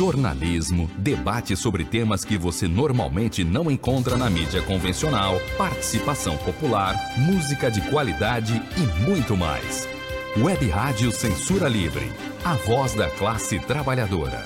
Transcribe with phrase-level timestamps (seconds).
[0.00, 7.70] jornalismo, debate sobre temas que você normalmente não encontra na mídia convencional, participação popular, música
[7.70, 9.86] de qualidade e muito mais.
[10.38, 12.10] Web Rádio Censura Livre,
[12.42, 14.42] a voz da classe trabalhadora.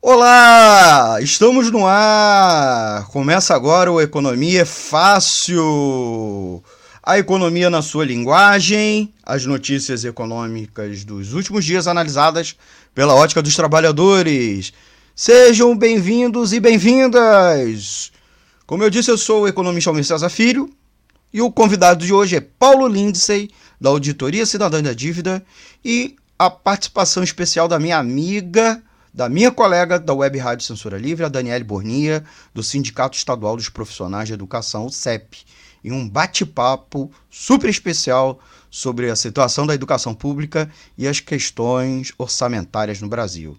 [0.00, 3.06] Olá, estamos no ar.
[3.08, 6.64] Começa agora o Economia é Fácil.
[7.02, 12.56] A economia na sua linguagem, as notícias econômicas dos últimos dias analisadas
[12.94, 14.72] pela ótica dos trabalhadores.
[15.14, 18.10] Sejam bem-vindos e bem-vindas!
[18.66, 20.68] Como eu disse, eu sou o economista Almir César Filho
[21.32, 25.44] e o convidado de hoje é Paulo Lindsay, da Auditoria Cidadã da Dívida,
[25.84, 28.82] e a participação especial da minha amiga,
[29.12, 33.68] da minha colega da Web Rádio Censura Livre, a Daniele Bornia, do Sindicato Estadual dos
[33.68, 35.44] Profissionais de Educação, o CEP,
[35.84, 43.00] em um bate-papo super especial sobre a situação da educação pública e as questões orçamentárias
[43.00, 43.58] no Brasil.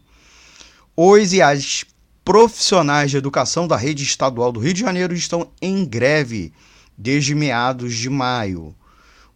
[0.96, 1.84] Os e as
[2.24, 6.54] profissionais de educação da rede estadual do Rio de Janeiro estão em greve
[6.98, 8.76] desde meados de maio.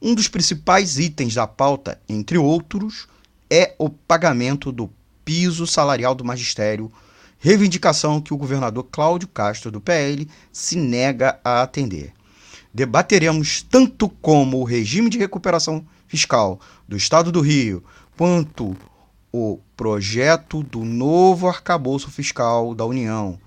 [0.02, 3.08] Um dos principais itens da pauta, entre outros,
[3.50, 4.90] é o pagamento do
[5.24, 6.92] piso salarial do magistério,
[7.40, 12.15] reivindicação que o governador Cláudio Castro, do PL, se nega a atender
[12.76, 17.82] debateremos tanto como o regime de recuperação fiscal do Estado do Rio,
[18.18, 18.76] quanto
[19.32, 23.40] o projeto do novo arcabouço fiscal da União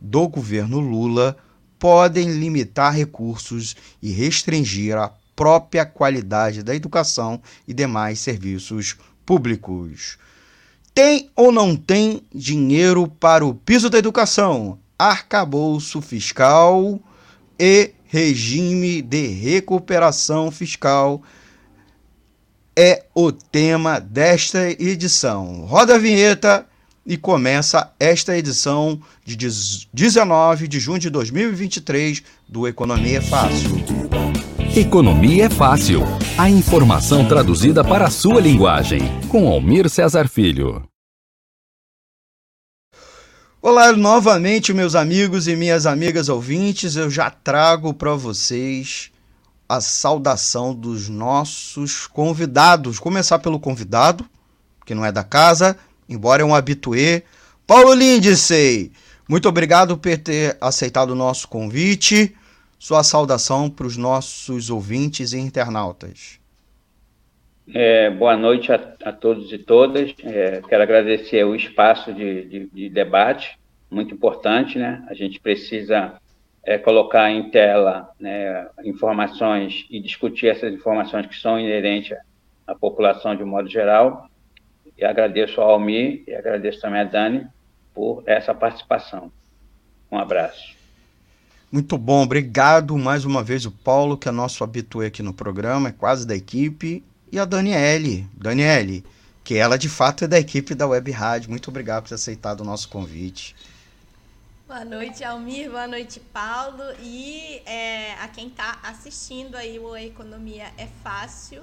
[0.00, 1.36] do governo Lula
[1.78, 10.16] podem limitar recursos e restringir a própria qualidade da educação e demais serviços públicos.
[10.94, 16.98] Tem ou não tem dinheiro para o piso da educação, arcabouço fiscal
[17.58, 21.22] e regime de recuperação fiscal
[22.76, 25.64] é o tema desta edição.
[25.64, 26.66] Roda a vinheta
[27.06, 29.36] e começa esta edição de
[29.92, 33.70] 19 de junho de 2023 do Economia é Fácil.
[34.76, 36.02] Economia é Fácil.
[36.36, 39.00] A informação traduzida para a sua linguagem.
[39.28, 40.89] Com Almir Cesar Filho.
[43.62, 46.96] Olá novamente, meus amigos e minhas amigas ouvintes.
[46.96, 49.10] Eu já trago para vocês
[49.68, 52.98] a saudação dos nossos convidados.
[52.98, 54.24] Começar pelo convidado,
[54.86, 55.76] que não é da casa,
[56.08, 57.22] embora é um habituê,
[57.66, 58.92] Paulo Lindsay.
[59.28, 62.34] Muito obrigado por ter aceitado o nosso convite.
[62.78, 66.39] Sua saudação para os nossos ouvintes e internautas.
[67.72, 70.14] É, boa noite a, a, todos e todas.
[70.24, 73.58] É, quero agradecer o espaço de, de, de, debate,
[73.90, 75.04] muito importante, né?
[75.08, 76.14] A gente precisa
[76.64, 82.16] é, colocar em tela né, informações e discutir essas informações que são inerentes
[82.66, 84.28] à população de um modo geral.
[84.98, 87.46] E agradeço ao Almir e agradeço também a Dani
[87.94, 89.30] por essa participação.
[90.10, 90.74] Um abraço.
[91.70, 95.90] Muito bom, obrigado mais uma vez o Paulo, que é nosso habitué aqui no programa,
[95.90, 98.28] é quase da equipe, e a Daniele.
[98.34, 99.04] Daniele,
[99.44, 101.50] que ela de fato é da equipe da Web Rádio.
[101.50, 103.54] Muito obrigado por ter aceitado o nosso convite.
[104.66, 105.68] Boa noite, Almir.
[105.68, 106.82] Boa noite, Paulo.
[107.00, 111.62] E é, a quem está assistindo aí o Economia é Fácil.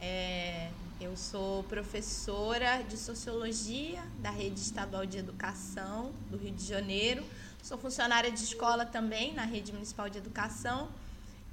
[0.00, 0.68] É,
[1.00, 7.22] eu sou professora de Sociologia da Rede Estadual de Educação do Rio de Janeiro.
[7.62, 10.88] Sou funcionária de escola também na Rede Municipal de Educação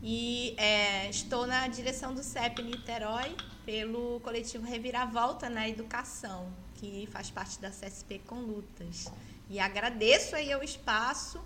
[0.01, 3.35] e é, estou na direção do CEP Niterói
[3.65, 9.11] pelo coletivo Reviravolta na Educação, que faz parte da CSP com Lutas.
[9.49, 11.41] E agradeço aí o espaço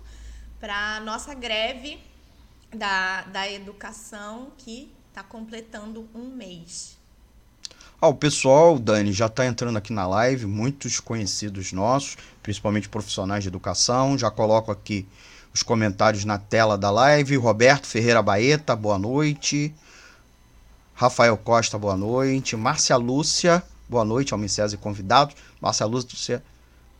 [0.60, 1.98] para a nossa greve
[2.74, 6.98] da, da educação que está completando um mês.
[8.00, 13.44] Ah, o pessoal, Dani, já está entrando aqui na live, muitos conhecidos nossos, principalmente profissionais
[13.44, 14.18] de educação.
[14.18, 15.06] Já coloco aqui
[15.54, 17.36] os comentários na tela da live.
[17.36, 19.74] Roberto Ferreira Baeta, boa noite.
[20.94, 22.56] Rafael Costa, boa noite.
[22.56, 25.34] Márcia Lúcia, boa noite, Almir e convidados.
[25.60, 26.42] Márcia Lúcia,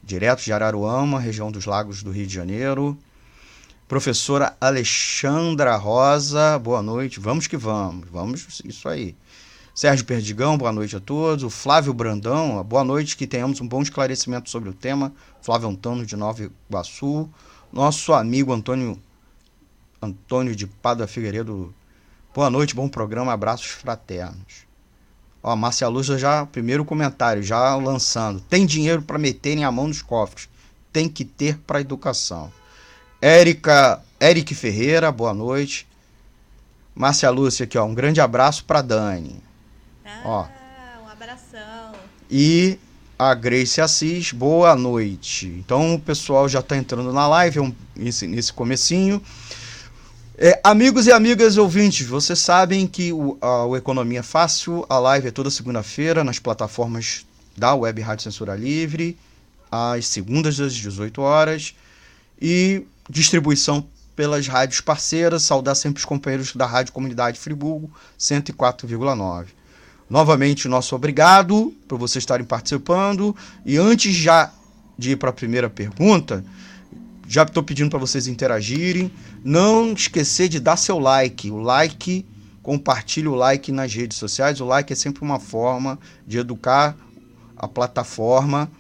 [0.03, 2.99] direto de Araruama, região dos Lagos do Rio de Janeiro.
[3.89, 7.21] Professora Alexandra Rosa, boa noite.
[7.21, 9.15] Vamos que vamos, vamos, isso aí.
[9.75, 11.45] Sérgio Perdigão, boa noite a todos.
[11.45, 15.13] O Flávio Brandão, boa noite, que tenhamos um bom esclarecimento sobre o tema.
[15.41, 17.31] Flávio Antônio de Nova Iguaçu
[17.73, 19.01] nosso amigo Antônio
[20.01, 21.73] Antônio de Padua Figueiredo.
[22.35, 24.67] Boa noite, bom programa, abraços fraternos.
[25.43, 28.41] Ó, Márcia Luz já, primeiro comentário, já lançando.
[28.41, 30.49] Tem dinheiro para meterem a mão nos cofres.
[30.93, 32.53] Tem que ter para educação.
[33.21, 35.87] Érica, Eric Ferreira, boa noite.
[36.95, 39.41] Márcia Lúcia aqui, ó, um grande abraço para Dani.
[40.05, 40.47] Ah, ó.
[41.05, 41.93] um abração.
[42.31, 42.79] E
[43.31, 45.47] a Grace Assis, boa noite.
[45.47, 49.23] Então o pessoal já está entrando na live é um, nesse, nesse comecinho.
[50.37, 55.29] É, amigos e amigas ouvintes, vocês sabem que o, a, o Economia Fácil, a live
[55.29, 57.25] é toda segunda-feira nas plataformas
[57.57, 59.17] da Web Rádio Censura Livre,
[59.71, 61.77] às segundas às 18 horas,
[62.41, 63.87] e distribuição
[64.17, 65.45] pelas rádios parceiras.
[65.45, 67.89] Saudar sempre os companheiros da Rádio Comunidade Friburgo,
[68.19, 69.47] 104,9.
[70.13, 73.35] Novamente, nosso obrigado por vocês estarem participando.
[73.65, 74.53] E antes já
[74.99, 76.45] de ir para a primeira pergunta,
[77.27, 79.11] já estou pedindo para vocês interagirem.
[79.43, 81.51] Não esquecer de dar seu like.
[81.51, 82.27] O like,
[82.63, 84.61] compartilhe o like nas redes sociais.
[84.61, 86.95] O like é sempre uma forma de educar
[87.57, 88.71] a plataforma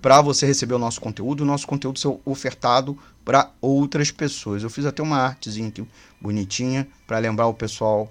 [0.00, 4.62] para você receber o nosso conteúdo, o nosso conteúdo ser ofertado para outras pessoas.
[4.62, 5.84] Eu fiz até uma artezinha aqui
[6.20, 8.08] bonitinha para lembrar o pessoal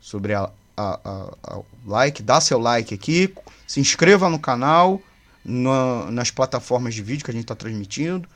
[0.00, 3.32] sobre a, a, a, like, dá seu like aqui,
[3.66, 5.00] se inscreva no canal,
[5.44, 8.28] na, nas plataformas de vídeo que a gente está transmitindo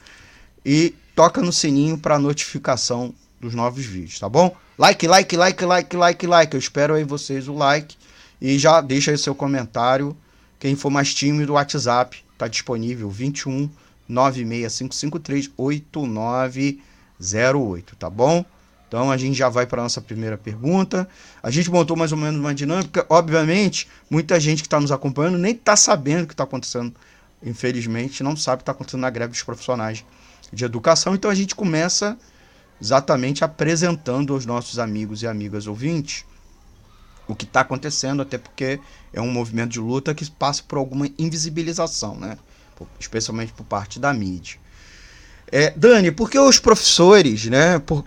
[0.65, 4.57] e toca no sininho para notificação dos novos vídeos, tá bom?
[4.77, 6.55] Like, like, like, like, like, like.
[6.55, 7.97] Eu espero aí vocês o like
[8.41, 10.17] e já deixa aí seu comentário.
[10.61, 13.71] Quem for mais tímido, o WhatsApp está disponível 21
[14.09, 18.45] 96553 8908, tá bom?
[18.89, 21.07] Então a gente já vai para a nossa primeira pergunta.
[21.43, 23.07] A gente montou mais ou menos uma dinâmica.
[23.11, 26.95] Obviamente, muita gente que está nos acompanhando nem está sabendo o que está acontecendo.
[27.43, 30.05] Infelizmente, não sabe o que está acontecendo na greve dos profissionais
[30.51, 31.15] de educação.
[31.15, 32.19] Então a gente começa
[32.81, 36.25] exatamente apresentando aos nossos amigos e amigas ouvintes
[37.27, 38.81] o que está acontecendo, até porque
[39.13, 42.39] é um movimento de luta que passa por alguma invisibilização, né?
[42.99, 44.59] especialmente por parte da mídia.
[45.51, 47.79] É, Dani, por que os professores, né?
[47.79, 48.05] Por,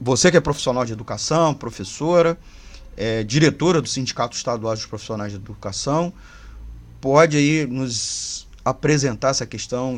[0.00, 2.38] você que é profissional de educação, professora,
[2.96, 6.12] é, diretora do Sindicato Estadual dos Profissionais de Educação,
[7.00, 9.96] pode aí nos apresentar essa questão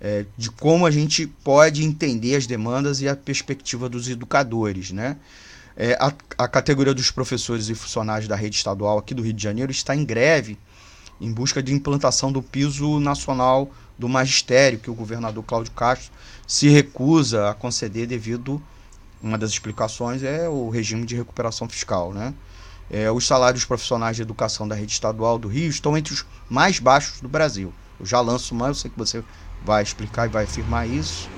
[0.00, 5.16] é, de como a gente pode entender as demandas e a perspectiva dos educadores, né?
[5.76, 9.42] É, a, a, categoria dos professores e funcionários da rede estadual aqui do Rio de
[9.42, 10.56] Janeiro está em greve
[11.20, 16.12] em busca de implantação do piso nacional do magistério, que o governador Cláudio Castro
[16.46, 18.62] se recusa a conceder devido,
[19.24, 22.12] uma das explicações é o regime de recuperação fiscal.
[22.12, 22.34] Né?
[22.90, 26.78] É, os salários profissionais de educação da rede estadual do Rio estão entre os mais
[26.78, 27.72] baixos do Brasil.
[27.98, 29.24] Eu já lanço uma, eu sei que você
[29.64, 31.28] vai explicar e vai afirmar isso.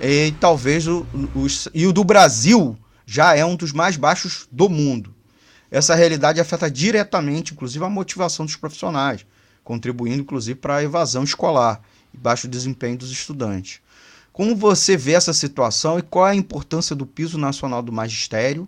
[0.00, 2.76] E talvez o, o, e o do Brasil
[3.06, 5.14] já é um dos mais baixos do mundo.
[5.70, 9.24] Essa realidade afeta diretamente, inclusive, a motivação dos profissionais,
[9.62, 11.80] contribuindo, inclusive, para a evasão escolar
[12.12, 13.80] e baixo desempenho dos estudantes.
[14.32, 18.66] Como você vê essa situação e qual é a importância do piso nacional do magistério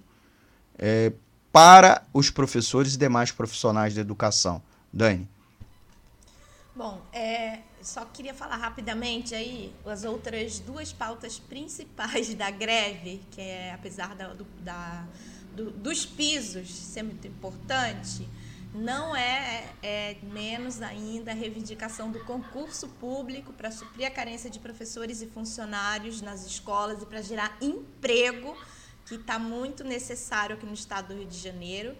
[0.78, 1.12] é,
[1.50, 4.62] para os professores e demais profissionais da educação?
[4.92, 5.28] Dani.
[6.76, 13.40] Bom, é, só queria falar rapidamente aí as outras duas pautas principais da greve, que
[13.40, 15.06] é apesar da, do, da,
[15.54, 18.28] do, dos pisos ser muito importante,
[18.74, 24.58] não é, é, menos ainda a reivindicação do concurso público para suprir a carência de
[24.58, 28.56] professores e funcionários nas escolas e para gerar emprego,
[29.06, 31.96] que está muito necessário aqui no estado do Rio de Janeiro.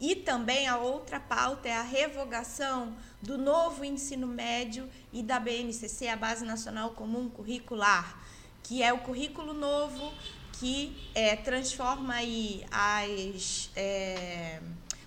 [0.00, 6.08] E também a outra pauta é a revogação do novo ensino médio e da BNCC,
[6.08, 8.18] a Base Nacional Comum Curricular,
[8.62, 10.12] que é o currículo novo
[10.58, 13.70] que é, transforma aí as.
[13.76, 14.60] É,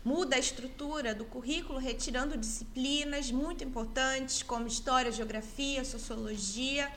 [0.04, 6.92] muda a estrutura do currículo, retirando disciplinas muito importantes como história, geografia, sociologia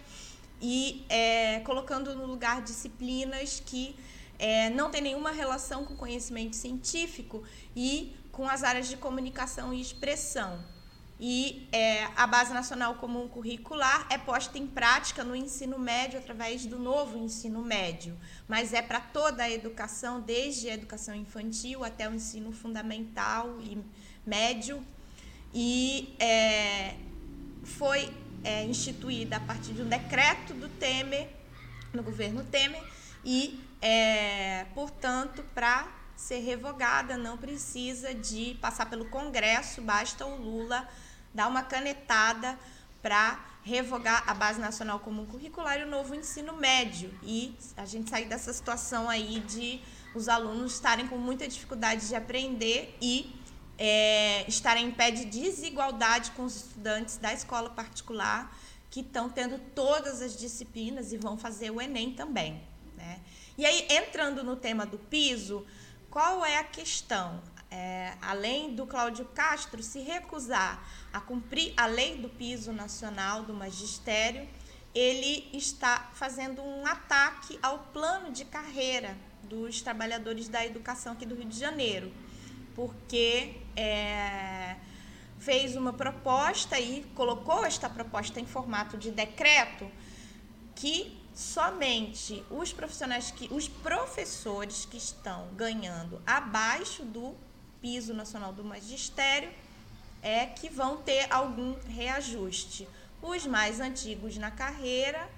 [0.61, 3.95] e é, colocando no lugar disciplinas que
[4.39, 7.43] é, não tem nenhuma relação com conhecimento científico
[7.77, 10.74] e com as áreas de comunicação e expressão.
[11.19, 16.67] E é, a Base Nacional Comum Curricular é posta em prática no ensino médio através
[16.67, 18.19] do novo ensino médio,
[18.49, 23.79] mas é para toda a educação, desde a educação infantil até o ensino fundamental e
[24.27, 24.85] médio.
[25.53, 26.97] E é,
[27.63, 31.29] foi é, instituída a partir de um decreto do Temer,
[31.93, 32.83] no governo Temer,
[33.25, 40.89] e é, portanto, para ser revogada, não precisa de passar pelo Congresso, basta o Lula
[41.35, 42.59] dar uma canetada
[43.03, 47.13] para revogar a Base Nacional Comum Curricular e o novo ensino médio.
[47.23, 49.83] E a gente sair dessa situação aí de
[50.15, 53.39] os alunos estarem com muita dificuldade de aprender e
[53.77, 58.57] é, estarem em pé de desigualdade com os estudantes da escola particular
[58.91, 62.63] que estão tendo todas as disciplinas e vão fazer o Enem também.
[62.97, 63.21] Né?
[63.59, 65.67] E aí, entrando no tema do piso,
[66.15, 67.43] qual é a questão?
[67.75, 70.81] é, além do Cláudio Castro se recusar
[71.13, 74.49] a cumprir a lei do piso nacional do magistério,
[74.95, 81.35] ele está fazendo um ataque ao plano de carreira dos trabalhadores da educação aqui do
[81.35, 82.13] Rio de Janeiro,
[82.77, 84.77] porque é,
[85.41, 89.91] fez uma proposta e colocou esta proposta em formato de decreto
[90.77, 97.35] que somente os profissionais que os professores que estão ganhando abaixo do
[97.83, 99.51] piso nacional do magistério
[100.23, 102.89] é que vão ter algum reajuste.
[103.21, 105.29] Os mais antigos na carreira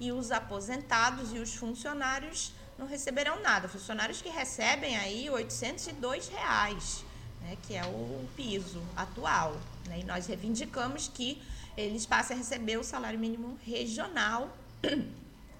[0.00, 3.68] e os aposentados e os funcionários não receberão nada.
[3.68, 7.04] Funcionários que recebem aí 802 reais,
[7.40, 9.56] né, que é o piso atual.
[9.86, 11.40] Né, e nós reivindicamos que
[11.76, 14.54] eles passem a receber o salário mínimo regional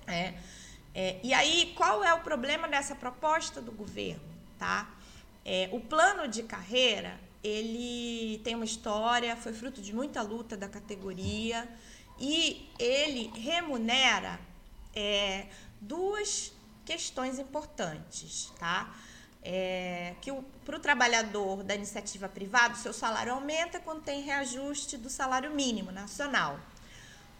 [0.07, 0.35] É,
[0.95, 4.23] é, e aí, qual é o problema dessa proposta do governo?
[4.59, 4.95] Tá?
[5.45, 10.69] É, o plano de carreira, ele tem uma história, foi fruto de muita luta da
[10.69, 11.69] categoria
[12.19, 14.39] e ele remunera
[14.95, 15.47] é,
[15.81, 16.53] duas
[16.85, 18.95] questões importantes, tá?
[19.43, 20.33] É, que
[20.65, 25.51] para o trabalhador da iniciativa privada, o seu salário aumenta quando tem reajuste do salário
[25.51, 26.59] mínimo nacional.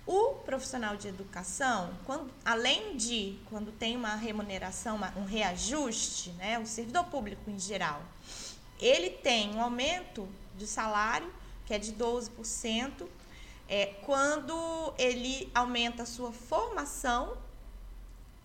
[0.07, 6.59] O profissional de educação, quando, além de quando tem uma remuneração, uma, um reajuste, né,
[6.59, 8.03] o servidor público em geral,
[8.79, 11.33] ele tem um aumento de salário,
[11.65, 13.09] que é de 12%,
[13.67, 17.39] é, quando ele aumenta a sua formação,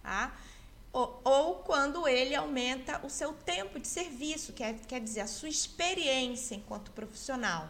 [0.01, 0.34] tá?
[0.94, 5.28] ou, ou quando ele aumenta o seu tempo de serviço, que é, quer dizer, a
[5.28, 7.68] sua experiência enquanto profissional.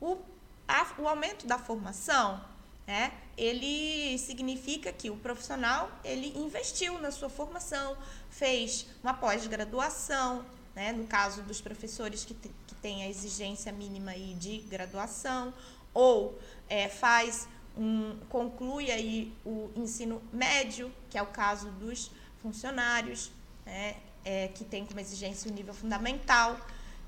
[0.00, 0.18] O,
[0.66, 2.40] a, o aumento da formação
[2.88, 3.12] né?
[3.36, 7.94] Ele significa que o profissional ele investiu na sua formação,
[8.30, 10.42] fez uma pós-graduação,
[10.74, 10.90] né?
[10.92, 15.52] no caso dos professores que, que têm a exigência mínima aí de graduação,
[15.92, 23.30] ou é, faz um, conclui aí o ensino médio, que é o caso dos funcionários,
[23.66, 23.96] né?
[24.24, 26.58] é, que tem como exigência o nível fundamental.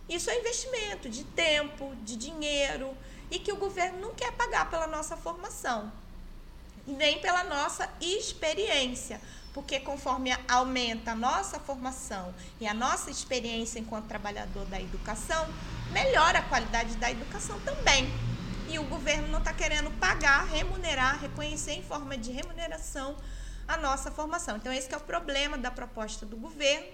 [0.07, 2.95] Isso é investimento de tempo, de dinheiro,
[3.31, 5.93] e que o governo não quer pagar pela nossa formação,
[6.87, 9.21] nem pela nossa experiência,
[9.53, 15.49] porque conforme aumenta a nossa formação e a nossa experiência enquanto trabalhador da educação,
[15.93, 18.09] melhora a qualidade da educação também.
[18.69, 23.17] E o governo não está querendo pagar, remunerar, reconhecer em forma de remuneração
[23.67, 24.57] a nossa formação.
[24.57, 26.87] Então, esse é o problema da proposta do governo,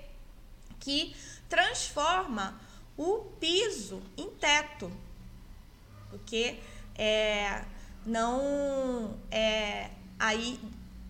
[0.81, 1.15] que
[1.49, 2.59] transforma
[2.97, 4.91] o piso em teto
[6.11, 6.59] porque
[6.97, 7.65] é,
[8.05, 10.61] não é, aí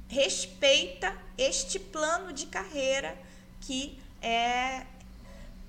[0.08, 3.16] respeita este plano de carreira
[3.60, 4.86] que é,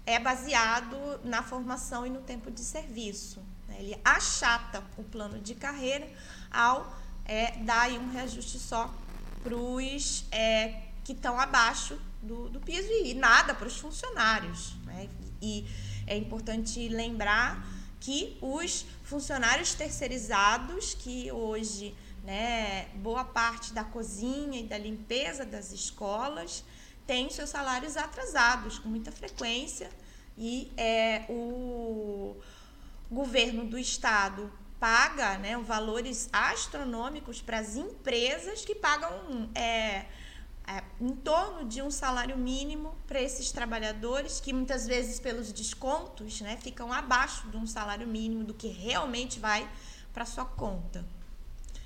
[0.06, 3.42] é baseado na formação e no tempo de serviço.
[3.68, 3.78] Né?
[3.80, 6.08] Ele achata o plano de carreira
[6.52, 8.94] ao é, dar um reajuste só
[9.44, 14.76] para os é, que estão abaixo do, do piso e nada para os funcionários.
[14.86, 15.10] Né?
[15.42, 15.66] E
[16.06, 17.66] é importante lembrar
[18.00, 25.72] que os funcionários terceirizados, que hoje né, boa parte da cozinha e da limpeza das
[25.72, 26.64] escolas
[27.06, 29.90] tem seus salários atrasados com muita frequência
[30.38, 32.36] e é, o
[33.10, 40.06] governo do estado paga né, valores astronômicos para as empresas que pagam é,
[40.68, 46.42] é, em torno de um salário mínimo para esses trabalhadores que muitas vezes pelos descontos
[46.42, 49.68] né, ficam abaixo de um salário mínimo do que realmente vai
[50.14, 51.06] para sua conta.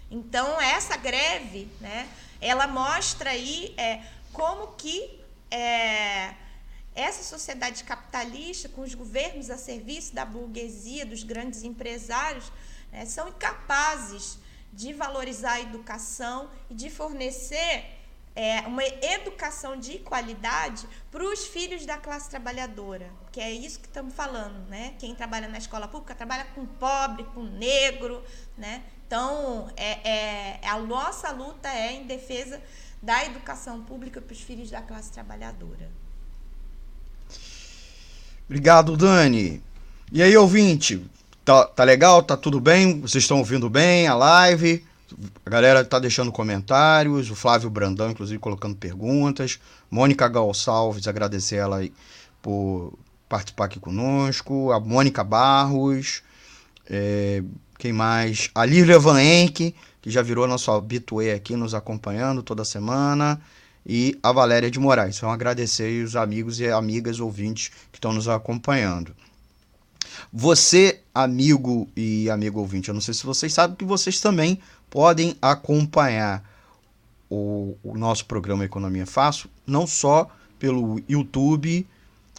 [0.09, 2.09] Então essa greve, né,
[2.41, 4.01] ela mostra aí é,
[4.33, 5.19] como que
[5.51, 6.33] é,
[6.95, 12.51] essa sociedade capitalista, com os governos a serviço da burguesia, dos grandes empresários,
[12.91, 14.39] né, são incapazes
[14.73, 18.00] de valorizar a educação e de fornecer
[18.35, 23.87] é, uma educação de qualidade para os filhos da classe trabalhadora, que é isso que
[23.87, 24.93] estamos falando, né?
[24.99, 28.23] Quem trabalha na escola pública trabalha com pobre, com negro,
[28.57, 28.83] né?
[29.05, 32.61] Então, é, é, a nossa luta é em defesa
[33.01, 35.89] da educação pública para os filhos da classe trabalhadora.
[38.45, 39.61] Obrigado, Dani.
[40.11, 41.05] E aí, ouvinte,
[41.43, 42.23] tá, tá legal?
[42.23, 43.01] Tá tudo bem?
[43.01, 44.85] Vocês estão ouvindo bem a live?
[45.45, 49.59] A galera tá deixando comentários, o Flávio Brandão, inclusive, colocando perguntas.
[49.89, 51.87] Mônica Gonçalves, agradecer ela
[52.41, 52.97] por
[53.29, 54.71] participar aqui conosco.
[54.71, 56.21] A Mônica Barros.
[56.89, 57.43] É,
[57.77, 58.49] quem mais?
[58.53, 63.41] A Lívia Van Enck, que já virou nosso habituê aqui, nos acompanhando toda semana.
[63.85, 65.17] e a Valéria de Moraes.
[65.17, 69.15] Então, agradecer os amigos e amigas ouvintes que estão nos acompanhando.
[70.31, 74.59] Você, amigo e amigo ouvinte, eu não sei se vocês sabem que vocês também
[74.91, 76.47] podem acompanhar
[77.29, 80.29] o, o nosso programa Economia Fácil, não só
[80.59, 81.87] pelo YouTube,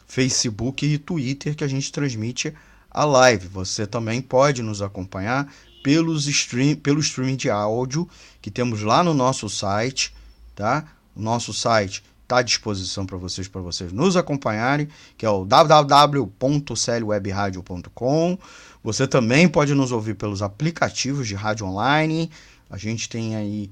[0.07, 2.55] Facebook e Twitter que a gente transmite
[2.91, 3.49] a live.
[3.49, 5.51] Você também pode nos acompanhar
[5.83, 8.07] pelos stream, pelo streaming de áudio
[8.41, 10.15] que temos lá no nosso site,
[10.55, 10.85] tá?
[11.17, 15.45] O nosso site está à disposição para vocês, para vocês nos acompanharem, que é o
[15.45, 18.39] www.clwebradio.com.
[18.83, 22.31] Você também pode nos ouvir pelos aplicativos de rádio online.
[22.69, 23.71] A gente tem aí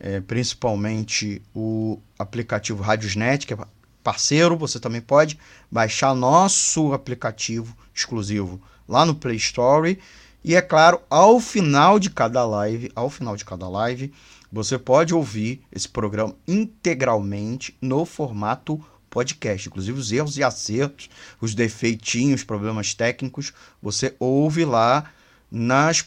[0.00, 3.58] é, principalmente o aplicativo Radiosnet, que é
[4.02, 4.56] parceiro.
[4.56, 5.38] Você também pode
[5.70, 9.98] baixar nosso aplicativo exclusivo lá no Play Store.
[10.42, 14.12] E é claro, ao final de cada live, ao final de cada live,
[14.50, 18.82] você pode ouvir esse programa integralmente no formato
[19.16, 19.66] podcast.
[19.66, 21.08] Inclusive os erros e acertos,
[21.40, 25.10] os defeitinhos, problemas técnicos, você ouve lá
[25.50, 26.04] nas,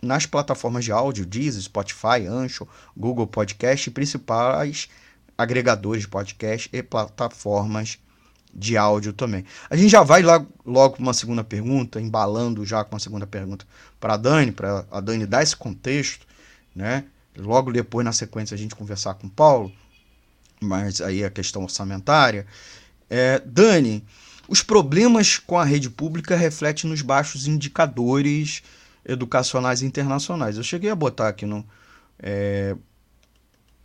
[0.00, 4.88] nas plataformas de áudio, Deezer, Spotify, Ancho, Google Podcast e principais
[5.36, 7.98] agregadores de podcast e plataformas
[8.54, 9.44] de áudio também.
[9.68, 13.26] A gente já vai lá, logo para uma segunda pergunta, embalando já com uma segunda
[13.26, 13.66] pergunta
[14.00, 16.26] para a Dani, para a Dani dar esse contexto,
[16.74, 17.04] né?
[17.36, 19.70] Logo depois, na sequência, a gente conversar com o Paulo,
[20.60, 22.46] mas aí a questão orçamentária.
[23.08, 24.04] É, Dani,
[24.48, 28.62] os problemas com a rede pública refletem nos baixos indicadores
[29.04, 30.56] educacionais internacionais.
[30.56, 31.64] Eu cheguei a botar aqui no,
[32.18, 32.76] é,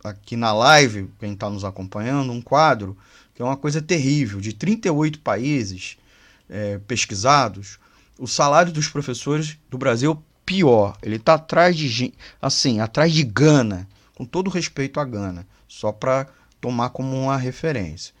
[0.02, 2.96] aqui na live, quem está nos acompanhando, um quadro
[3.34, 4.40] que é uma coisa terrível.
[4.40, 5.96] De 38 países
[6.48, 7.78] é, pesquisados,
[8.18, 10.96] o salário dos professores do Brasil pior.
[11.02, 16.26] Ele está atrás de assim, atrás de Gana, com todo respeito a Gana, só para
[16.62, 18.14] tomar como uma referência.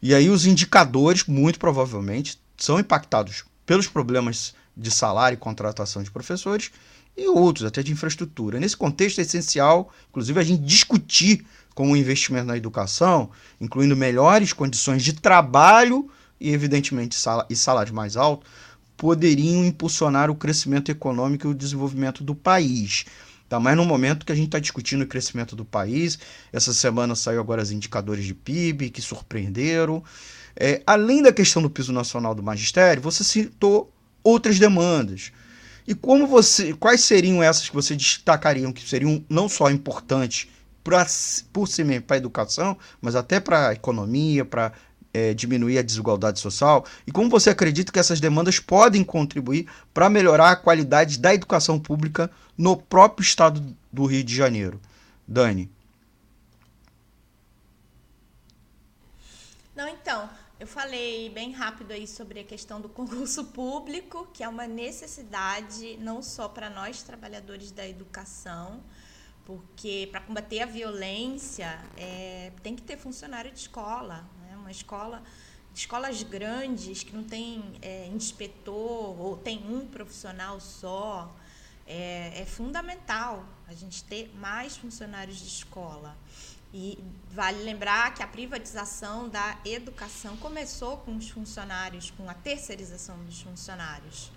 [0.00, 6.10] E aí os indicadores, muito provavelmente, são impactados pelos problemas de salário e contratação de
[6.10, 6.70] professores
[7.16, 8.60] e outros, até de infraestrutura.
[8.60, 14.52] Nesse contexto é essencial, inclusive, a gente discutir com o investimento na educação, incluindo melhores
[14.52, 17.16] condições de trabalho e, evidentemente,
[17.48, 18.46] e salário mais alto,
[18.96, 23.06] poderiam impulsionar o crescimento econômico e o desenvolvimento do país.
[23.48, 23.58] Tá?
[23.58, 26.18] Mas no momento que a gente está discutindo o crescimento do país,
[26.52, 30.04] essa semana saiu agora os indicadores de PIB que surpreenderam.
[30.54, 33.90] É, além da questão do piso nacional do magistério, você citou
[34.22, 35.32] outras demandas.
[35.86, 40.48] E como você, quais seriam essas que você destacariam que seriam não só importantes
[40.84, 41.06] pra,
[41.50, 44.72] por si mesmo para a educação, mas até para a economia, para
[45.14, 46.84] é, diminuir a desigualdade social?
[47.06, 51.78] E como você acredita que essas demandas podem contribuir para melhorar a qualidade da educação
[51.78, 54.80] pública no próprio estado do Rio de Janeiro?
[55.26, 55.70] Dani.
[59.76, 64.48] Não, então, eu falei bem rápido aí sobre a questão do concurso público, que é
[64.48, 68.82] uma necessidade não só para nós trabalhadores da educação,
[69.44, 74.56] porque para combater a violência é, tem que ter funcionário de escola, né?
[74.56, 75.22] uma escola
[75.72, 81.32] escolas grandes que não tem é, inspetor ou tem um profissional só
[81.88, 86.16] é, é fundamental a gente ter mais funcionários de escola
[86.72, 93.16] e vale lembrar que a privatização da educação começou com os funcionários, com a terceirização
[93.24, 94.30] dos funcionários.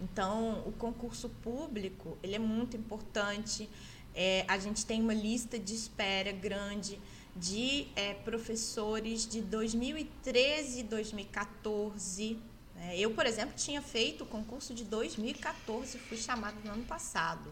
[0.00, 3.68] Então, o concurso público ele é muito importante.
[4.14, 7.00] É, a gente tem uma lista de espera grande
[7.34, 12.38] de é, professores de 2013 e 2014.
[12.82, 12.98] Né?
[12.98, 17.50] Eu, por exemplo, tinha feito o concurso de 2014 e fui chamada no ano passado.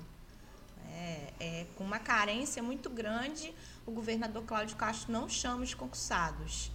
[0.92, 3.54] É, é, com uma carência muito grande,
[3.86, 6.72] o governador Cláudio Castro não chama os concursados.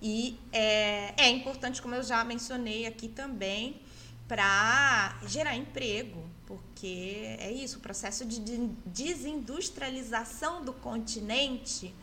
[0.00, 3.80] E é, é importante, como eu já mencionei aqui também,
[4.26, 8.40] para gerar emprego, porque é isso, o processo de
[8.86, 11.94] desindustrialização do continente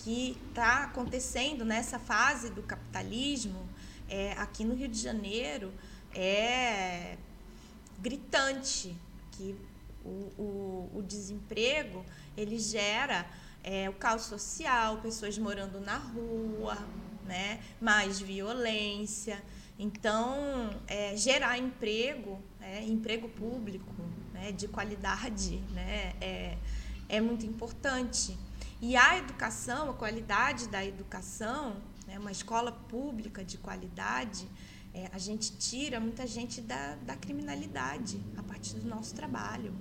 [0.00, 3.67] que está acontecendo nessa fase do capitalismo
[4.08, 5.72] é, aqui no Rio de Janeiro
[6.14, 7.16] é
[8.00, 8.96] gritante
[9.32, 9.54] que
[10.04, 12.04] o, o, o desemprego
[12.36, 13.26] ele gera
[13.62, 16.78] é, o caos social, pessoas morando na rua,
[17.26, 17.60] né?
[17.80, 19.42] mais violência.
[19.78, 23.94] Então, é, gerar emprego, é, emprego público
[24.32, 24.52] né?
[24.52, 26.14] de qualidade, né?
[26.20, 26.56] é,
[27.08, 28.38] é muito importante.
[28.80, 31.76] E a educação, a qualidade da educação,
[32.08, 32.18] né?
[32.18, 34.48] uma escola pública de qualidade,
[34.94, 39.74] é, a gente tira muita gente da, da criminalidade a partir do nosso trabalho.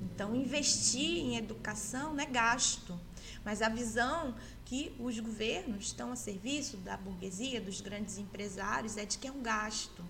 [0.00, 2.98] Então, investir em educação não é gasto,
[3.44, 4.34] mas a visão
[4.64, 9.32] que os governos estão a serviço da burguesia, dos grandes empresários, é de que é
[9.32, 10.04] um gasto,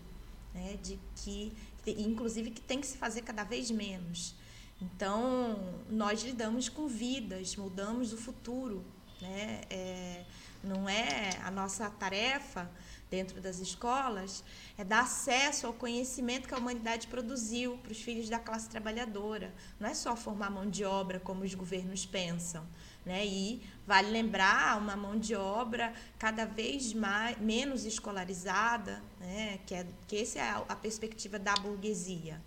[0.53, 0.79] né?
[0.83, 1.53] de que,
[1.87, 4.35] inclusive, que tem que se fazer cada vez menos.
[4.83, 8.85] Então, nós lidamos com vidas, mudamos o futuro.
[9.21, 9.63] Né?
[9.71, 10.25] É,
[10.63, 12.71] não é a nossa tarefa
[13.11, 14.45] dentro das escolas
[14.79, 19.53] é dar acesso ao conhecimento que a humanidade produziu para os filhos da classe trabalhadora.
[19.79, 22.65] Não é só formar mão de obra como os governos pensam.
[23.05, 23.27] Né?
[23.27, 29.59] E vale lembrar uma mão de obra cada vez mais, menos escolarizada, né?
[29.67, 32.41] que, é, que essa é a, a perspectiva da burguesia.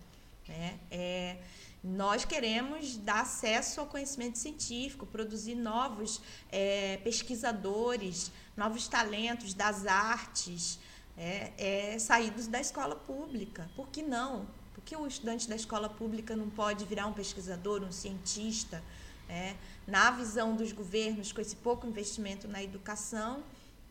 [0.48, 0.78] Né?
[0.90, 1.36] É,
[1.84, 6.18] nós queremos dar acesso ao conhecimento científico, produzir novos
[6.50, 10.78] é, pesquisadores, novos talentos das artes,
[11.14, 13.70] é, é, saídos da escola pública.
[13.76, 14.46] Por que não?
[14.72, 18.82] Por que o estudante da escola pública não pode virar um pesquisador, um cientista?
[19.28, 19.54] É,
[19.86, 23.44] na visão dos governos, com esse pouco investimento na educação,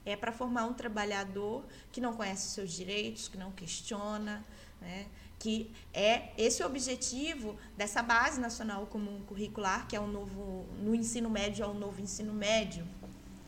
[0.03, 4.43] é para formar um trabalhador que não conhece os seus direitos, que não questiona,
[4.81, 5.07] né?
[5.43, 11.29] Que é esse objetivo dessa base nacional comum curricular, que é o novo, no ensino
[11.29, 12.87] médio, é o novo ensino médio,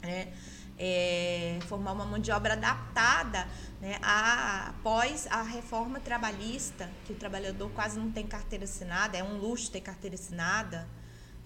[0.01, 0.33] né?
[0.77, 3.47] É, formar uma mão de obra adaptada
[3.79, 9.23] né, a, após a reforma trabalhista, que o trabalhador quase não tem carteira assinada, é
[9.23, 10.85] um luxo ter carteira assinada.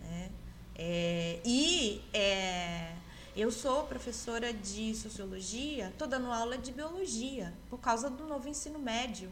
[0.01, 0.31] Né?
[0.73, 2.95] É, e é,
[3.35, 8.79] eu sou professora de sociologia, estou dando aula de biologia, por causa do novo ensino
[8.79, 9.29] médio.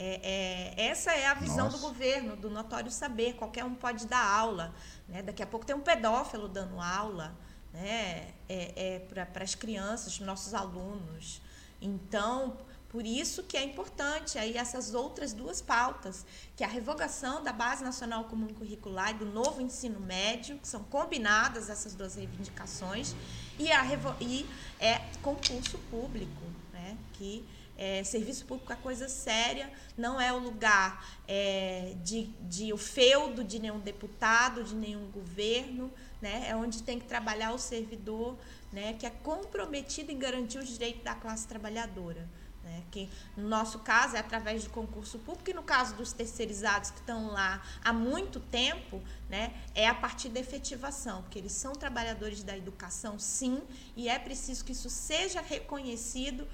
[0.00, 1.76] É, é, essa é a visão Nossa.
[1.76, 3.34] do governo, do notório saber.
[3.34, 4.72] Qualquer um pode dar aula.
[5.08, 5.22] Né?
[5.22, 7.36] Daqui a pouco tem um pedófilo dando aula
[7.72, 8.32] né?
[8.48, 11.42] é, é para as crianças, nossos alunos.
[11.82, 12.56] Então,
[12.88, 16.24] por isso que é importante aí essas outras duas pautas,
[16.56, 20.68] que é a revogação da Base Nacional Comum Curricular e do novo ensino médio, que
[20.68, 23.16] são combinadas essas duas reivindicações,
[23.58, 23.84] e, a,
[24.20, 26.96] e é concurso público, né?
[27.14, 27.44] que
[27.78, 33.44] é, serviço público é coisa séria, não é o lugar é, de, de o feudo
[33.44, 36.48] de nenhum deputado, de nenhum governo, né?
[36.48, 38.36] é onde tem que trabalhar o servidor
[38.72, 38.94] né?
[38.94, 42.28] que é comprometido em garantir os direitos da classe trabalhadora.
[42.64, 42.82] Né?
[42.90, 46.98] Que no nosso caso é através de concurso público, e no caso dos terceirizados que
[46.98, 49.54] estão lá há muito tempo, né?
[49.74, 53.62] é a partir da efetivação, porque eles são trabalhadores da educação, sim,
[53.96, 56.46] e é preciso que isso seja reconhecido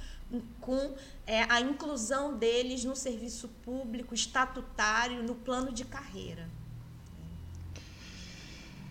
[0.60, 0.94] com
[1.26, 6.48] é, a inclusão deles no serviço público, estatutário, no plano de carreira.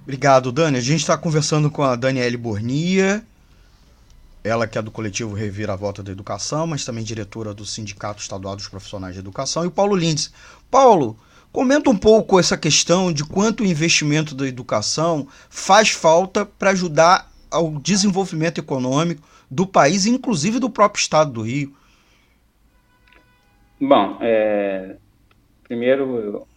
[0.03, 0.77] Obrigado, Dani.
[0.77, 3.25] A gente está conversando com a Daniele Bornia,
[4.43, 8.67] ela que é do coletivo Reviravolta da Educação, mas também diretora do Sindicato Estadual dos
[8.67, 10.31] Profissionais de Educação, e o Paulo Lindes.
[10.69, 11.17] Paulo,
[11.53, 17.31] comenta um pouco essa questão de quanto o investimento da educação faz falta para ajudar
[17.49, 19.21] ao desenvolvimento econômico
[19.53, 21.73] do país, inclusive do próprio estado do Rio?
[23.79, 24.95] Bom, é,
[25.63, 26.47] primeiro,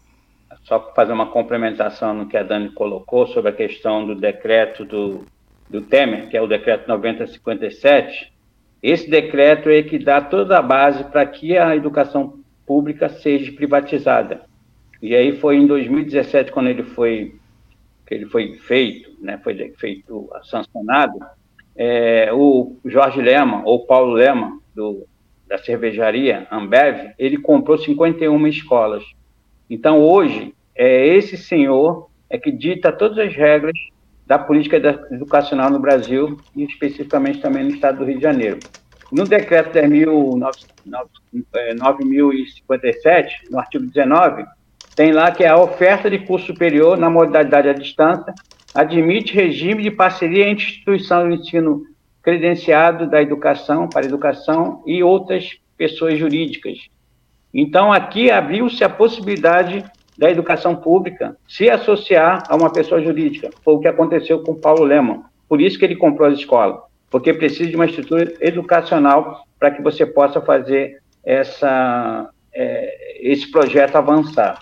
[0.65, 5.25] só fazer uma complementação no que a Dani colocou sobre a questão do decreto do,
[5.69, 8.33] do Temer, que é o decreto 9057.
[8.83, 14.43] Esse decreto é que dá toda a base para que a educação pública seja privatizada.
[15.03, 17.35] E aí foi em 2017 quando ele foi
[18.07, 21.19] que ele foi feito, né, foi feito sancionado,
[21.77, 25.07] é, o Jorge Lema, ou Paulo Lema, do,
[25.47, 29.05] da cervejaria Ambev, ele comprou 51 escolas.
[29.69, 33.77] Então, hoje, é esse senhor é que dita todas as regras
[34.27, 34.77] da política
[35.11, 38.59] educacional no Brasil e especificamente também no estado do Rio de Janeiro.
[39.13, 41.75] No decreto 10.957, é,
[43.51, 44.45] no artigo 19,
[44.97, 48.35] tem lá que é a oferta de curso superior na modalidade à distância
[48.77, 51.83] admite regime de parceria entre instituição de ensino
[52.23, 56.79] credenciado da educação para educação e outras pessoas jurídicas.
[57.55, 59.85] Então, aqui abriu-se a possibilidade
[60.19, 63.51] da educação pública se associar a uma pessoa jurídica.
[63.65, 65.23] Foi o que aconteceu com Paulo Leman.
[65.49, 69.83] Por isso que ele comprou a escola, porque precisa de uma estrutura educacional para que
[69.83, 74.61] você possa fazer essa, é, esse projeto avançar.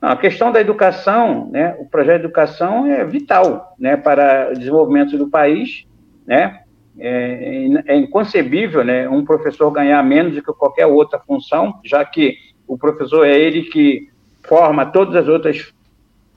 [0.00, 5.18] A questão da educação, né, o projeto de educação é vital né, para o desenvolvimento
[5.18, 5.86] do país.
[6.24, 6.60] Né,
[6.98, 12.36] é, é inconcebível né, um professor ganhar menos do que qualquer outra função, já que
[12.66, 14.08] o professor é ele que
[14.42, 15.72] forma todas as outras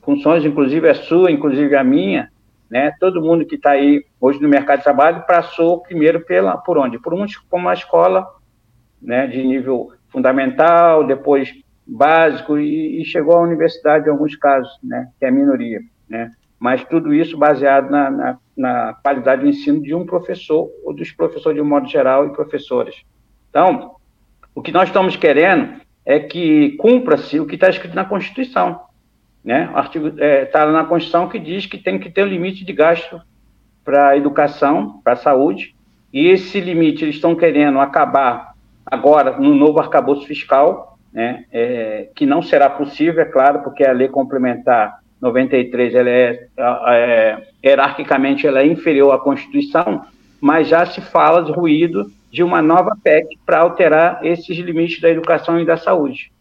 [0.02, 2.30] funções, inclusive a sua, inclusive a minha.
[2.70, 6.78] Né, todo mundo que está aí hoje no mercado de trabalho passou primeiro pela, por
[6.78, 6.98] onde?
[6.98, 8.26] Por uma, uma escola
[9.02, 11.54] né, de nível fundamental, depois
[11.86, 16.84] básico e, e, chegou à universidade em alguns casos, né, que é minoria, né, mas
[16.86, 21.56] tudo isso baseado na, na, na qualidade do ensino de um professor ou dos professores
[21.56, 22.96] de um modo geral e professores.
[23.50, 23.96] Então,
[24.54, 28.82] o que nós estamos querendo é que cumpra-se o que está escrito na Constituição,
[29.44, 32.28] né, o artigo está é, tá na Constituição que diz que tem que ter um
[32.28, 33.20] limite de gasto
[33.84, 35.76] para a educação, para a saúde,
[36.14, 38.54] e esse limite eles estão querendo acabar
[38.86, 43.92] agora no novo arcabouço fiscal, né, é, que não será possível, é claro, porque a
[43.92, 50.06] lei complementar 93 ela é, é, hierarquicamente ela é inferior à Constituição,
[50.40, 55.10] mas já se fala de ruído de uma nova PEC para alterar esses limites da
[55.10, 56.32] educação e da saúde,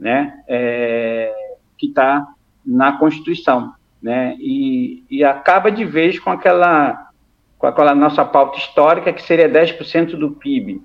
[0.00, 1.32] né, é,
[1.78, 2.26] que está
[2.64, 7.04] na Constituição, né, e, e acaba de vez com aquela
[7.58, 10.82] com aquela nossa pauta histórica que seria 10% do PIB,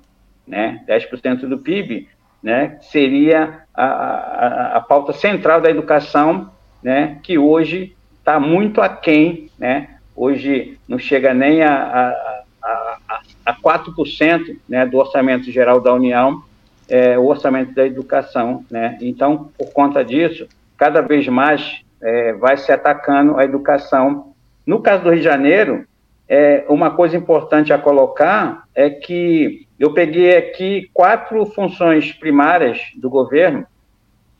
[0.47, 2.07] né, 10% do PIB,
[2.41, 6.51] né, seria a, a, a pauta central da educação,
[6.81, 13.55] né, que hoje está muito aquém, né, hoje não chega nem a, a, a, a
[13.55, 16.43] 4% né, do orçamento geral da União,
[16.89, 18.65] é, o orçamento da educação.
[18.69, 18.97] Né?
[19.01, 24.33] Então, por conta disso, cada vez mais é, vai se atacando a educação.
[24.65, 25.85] No caso do Rio de Janeiro,
[26.27, 33.09] é, uma coisa importante a colocar é que eu peguei aqui quatro funções primárias do
[33.09, 33.65] governo,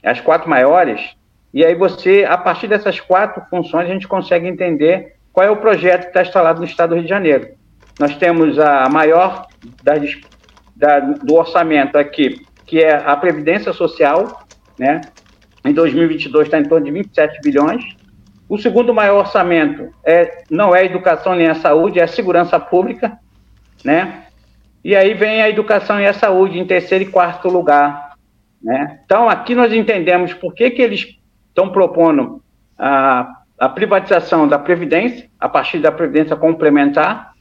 [0.04, 1.16] as quatro maiores,
[1.52, 5.58] e aí você, a partir dessas quatro funções, a gente consegue entender qual é o
[5.58, 7.56] projeto que está instalado no Estado do Rio de Janeiro.
[8.00, 9.48] Nós temos a maior
[10.76, 14.46] da, do orçamento aqui, que é a Previdência Social,
[14.78, 15.02] né?
[15.66, 17.84] Em 2022 está em torno de 27 bilhões.
[18.48, 22.60] O segundo maior orçamento é, não é a educação nem a saúde, é a segurança
[22.60, 23.18] pública,
[23.84, 24.28] né?
[24.84, 28.16] E aí vem a educação e a saúde em terceiro e quarto lugar.
[28.62, 29.00] Né?
[29.06, 31.18] Então, aqui nós entendemos por que, que eles
[31.50, 32.42] estão propondo
[32.78, 33.28] a,
[33.60, 37.34] a privatização da Previdência, a partir da Previdência complementar,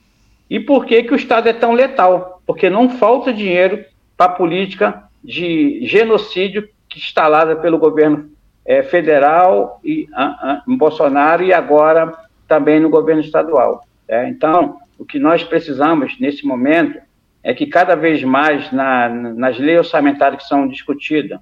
[0.48, 2.42] e por que, que o Estado é tão letal.
[2.44, 3.85] Porque não falta dinheiro
[4.16, 8.31] para a política de genocídio instalada pelo governo
[8.66, 12.12] é, federal e a, em Bolsonaro e agora
[12.48, 13.85] também no governo estadual.
[14.09, 14.29] É?
[14.29, 16.98] Então, o que nós precisamos nesse momento
[17.42, 21.40] é que cada vez mais na, nas leis orçamentárias que são discutidas,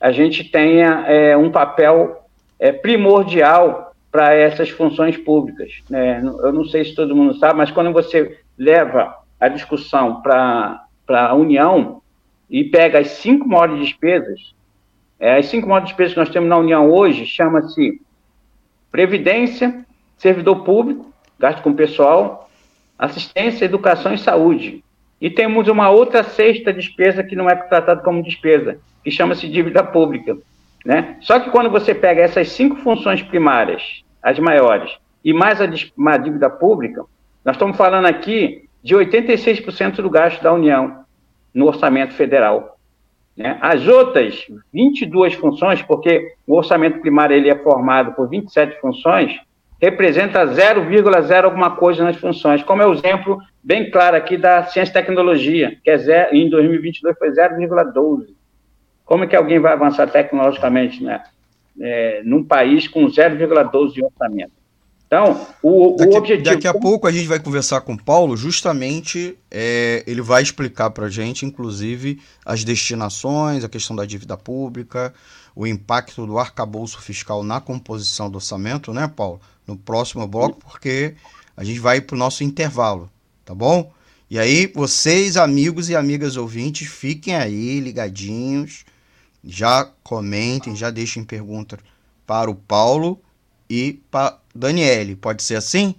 [0.00, 2.24] a gente tenha é, um papel
[2.58, 5.82] é, primordial para essas funções públicas.
[5.88, 6.20] Né?
[6.20, 11.34] Eu não sei se todo mundo sabe, mas quando você leva a discussão para a
[11.34, 12.02] União
[12.48, 14.54] e pega as cinco maiores despesas,
[15.18, 18.00] é, as cinco maiores despesas que nós temos na União hoje chama-se
[18.90, 19.84] Previdência,
[20.16, 22.50] Servidor Público, gasto com pessoal,
[22.98, 24.82] Assistência, Educação e Saúde.
[25.20, 29.84] E temos uma outra sexta despesa que não é tratada como despesa, que chama-se dívida
[29.84, 30.36] pública.
[30.84, 31.16] Né?
[31.20, 34.90] Só que quando você pega essas cinco funções primárias, as maiores,
[35.24, 37.04] e mais a uma dívida pública,
[37.44, 41.04] nós estamos falando aqui de 86% do gasto da União
[41.52, 42.78] no orçamento federal.
[43.36, 43.58] Né?
[43.60, 49.38] As outras 22 funções, porque o orçamento primário ele é formado por 27 funções,
[49.80, 54.90] representa 0,0 alguma coisa nas funções, como é o exemplo bem claro aqui da ciência
[54.90, 58.26] e tecnologia, que é zero, em 2022 foi 0,12.
[59.04, 61.22] Como é que alguém vai avançar tecnologicamente né,
[61.80, 64.52] é, num país com 0,12 de orçamento?
[65.06, 66.54] Então, o, daqui, o objetivo.
[66.54, 70.90] Daqui a pouco a gente vai conversar com o Paulo, justamente é, ele vai explicar
[70.90, 75.12] para a gente, inclusive, as destinações, a questão da dívida pública,
[75.56, 79.40] o impacto do arcabouço fiscal na composição do orçamento, né, Paulo?
[79.66, 81.14] No próximo bloco, porque
[81.56, 83.10] a gente vai para o nosso intervalo,
[83.44, 83.92] tá bom?
[84.30, 88.84] E aí, vocês, amigos e amigas ouvintes, fiquem aí ligadinhos,
[89.42, 91.78] já comentem, já deixem pergunta
[92.26, 93.20] para o Paulo
[93.68, 95.16] e para Daniele.
[95.16, 95.94] Pode ser assim?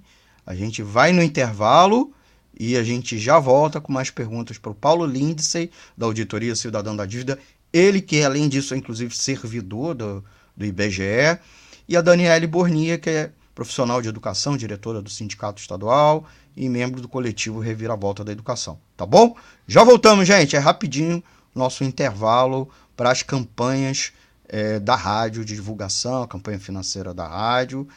[0.46, 2.14] A gente vai no intervalo
[2.58, 6.96] e a gente já volta com mais perguntas para o Paulo Lindsay, da Auditoria Cidadã
[6.96, 7.38] da Dívida.
[7.74, 10.24] Ele que, além disso, é inclusive servidor do,
[10.56, 11.40] do IBGE.
[11.88, 17.02] E a Daniele Bornia, que é profissional de educação, diretora do Sindicato Estadual e membro
[17.02, 18.80] do coletivo Reviravolta da Educação.
[18.96, 19.36] Tá bom?
[19.68, 20.56] Já voltamos, gente.
[20.56, 24.14] É rapidinho nosso intervalo para as campanhas
[24.48, 27.88] é, da rádio de divulgação, a campanha financeira da rádio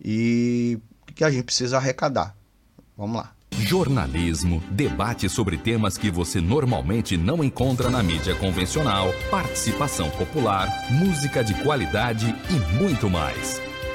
[0.00, 0.78] e
[1.14, 2.34] que a gente precisa arrecadar.
[2.96, 3.32] Vamos lá.
[3.52, 11.42] Jornalismo, debate sobre temas que você normalmente não encontra na mídia convencional, participação popular, música
[11.42, 13.63] de qualidade e muito mais.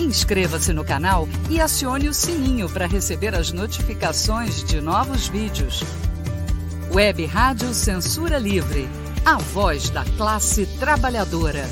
[0.00, 5.82] Inscreva-se no canal e acione o sininho para receber as notificações de novos vídeos.
[6.92, 8.88] Web Rádio Censura Livre
[9.24, 11.64] a voz da classe trabalhadora.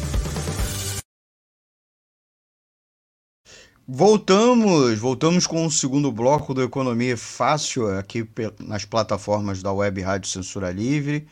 [3.87, 8.29] Voltamos, voltamos com o segundo bloco do Economia Fácil aqui
[8.61, 11.27] nas plataformas da Web Rádio Censura Livre.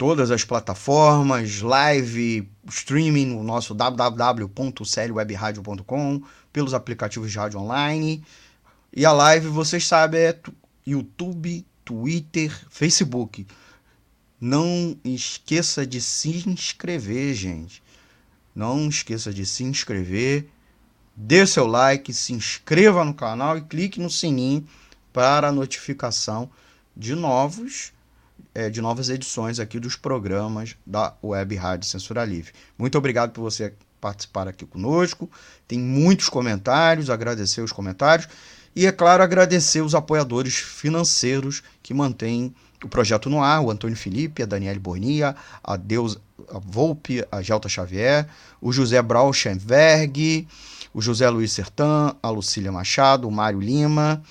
[0.00, 8.24] Todas as plataformas, live, streaming no nosso www.clwebradio.com, pelos aplicativos de rádio online.
[8.96, 10.40] E a live, vocês sabem, é
[10.86, 13.46] YouTube, Twitter, Facebook.
[14.40, 17.82] Não esqueça de se inscrever, gente.
[18.54, 20.48] Não esqueça de se inscrever,
[21.14, 24.66] dê seu like, se inscreva no canal e clique no sininho
[25.12, 26.50] para a notificação
[26.96, 27.92] de novos
[28.54, 32.52] é, de novas edições aqui dos programas da Web Rádio Censura Livre.
[32.78, 35.30] Muito obrigado por você participar aqui conosco.
[35.68, 38.28] Tem muitos comentários, agradecer os comentários
[38.74, 43.96] e, é claro, agradecer os apoiadores financeiros que mantêm o projeto no ar, o Antônio
[43.96, 48.26] Felipe, a Daniele Bornia, a Deus a Volpe, a Gelta Xavier,
[48.60, 50.48] o José Brauschenberg,
[50.92, 54.22] o José Luiz Sertã, a Lucília Machado, o Mário Lima,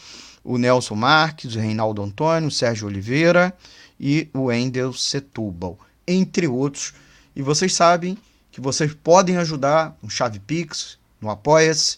[0.44, 3.54] o Nelson Marques, o Reinaldo Antônio, o Sérgio Oliveira
[4.00, 6.94] e o Endel Setúbal, entre outros.
[7.36, 8.18] E vocês sabem
[8.52, 11.98] que vocês podem ajudar no Chave Pix, no Apoia-se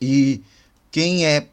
[0.00, 0.42] e
[0.90, 1.46] quem é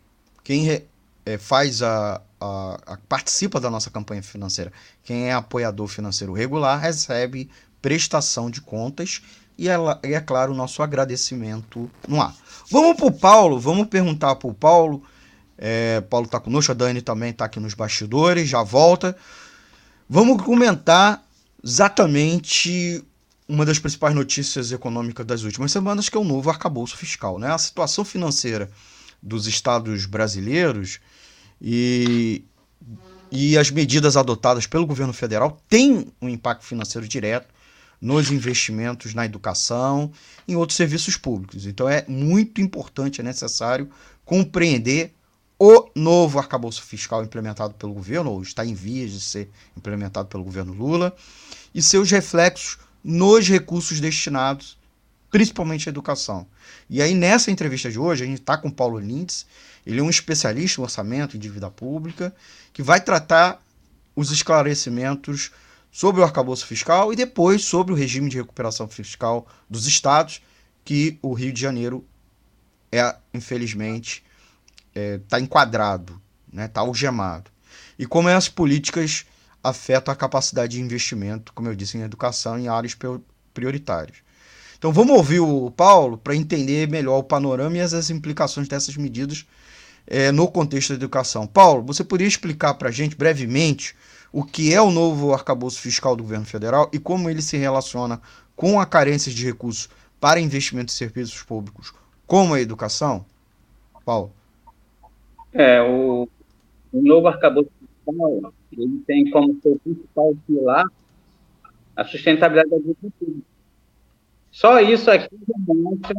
[0.43, 0.83] quem é,
[1.25, 4.71] é, faz a, a, a, participa da nossa campanha financeira,
[5.03, 7.49] quem é apoiador financeiro regular recebe
[7.81, 9.21] prestação de contas
[9.57, 12.33] e, ela, e é claro o nosso agradecimento no ar.
[12.69, 15.03] Vamos para o Paulo, vamos perguntar para o Paulo.
[15.57, 19.17] É, Paulo está conosco, a Dani também está aqui nos bastidores, já volta.
[20.09, 21.23] Vamos comentar
[21.63, 23.03] exatamente
[23.47, 27.39] uma das principais notícias econômicas das últimas semanas, que é o novo arcabouço fiscal.
[27.39, 27.51] Né?
[27.51, 28.69] A situação financeira
[29.21, 30.99] dos estados brasileiros
[31.61, 32.43] e,
[33.31, 37.47] e as medidas adotadas pelo governo federal têm um impacto financeiro direto
[37.99, 40.11] nos investimentos na educação
[40.47, 41.65] e em outros serviços públicos.
[41.65, 43.89] Então é muito importante, é necessário
[44.23, 45.16] compreender
[45.59, 50.43] o novo arcabouço fiscal implementado pelo governo, ou está em vias de ser implementado pelo
[50.43, 51.15] governo Lula,
[51.73, 54.77] e seus reflexos nos recursos destinados
[55.29, 56.47] principalmente a educação.
[56.89, 59.45] E aí, nessa entrevista de hoje, a gente está com o Paulo Lindes,
[59.85, 62.33] ele é um especialista em orçamento e dívida pública,
[62.73, 63.61] que vai tratar
[64.15, 65.51] os esclarecimentos
[65.91, 70.41] sobre o arcabouço fiscal e depois sobre o regime de recuperação fiscal dos estados,
[70.83, 72.05] que o Rio de Janeiro
[72.91, 74.23] é, infelizmente,
[74.97, 77.51] está é, tá enquadrado, está né, tá algemado.
[77.97, 79.25] E como as políticas
[79.63, 82.95] afetam a capacidade de investimento, como eu disse, em educação em áreas
[83.53, 84.17] prioritárias.
[84.77, 89.45] Então vamos ouvir o Paulo para entender melhor o panorama e as implicações dessas medidas
[90.05, 91.47] é, no contexto da educação.
[91.47, 93.95] Paulo, você poderia explicar para a gente brevemente
[94.31, 98.21] o que é o novo arcabouço fiscal do governo federal e como ele se relaciona
[98.55, 99.89] com a carência de recursos
[100.19, 101.93] para investimento em serviços públicos
[102.27, 103.25] como a educação?
[104.05, 104.36] Paulo?
[105.57, 106.29] É, o,
[106.93, 110.85] o novo arcabouço fiscal, ele tem como seu principal pilar
[111.95, 113.39] a sustentabilidade da agricultura.
[114.51, 116.15] Só isso aqui demonstra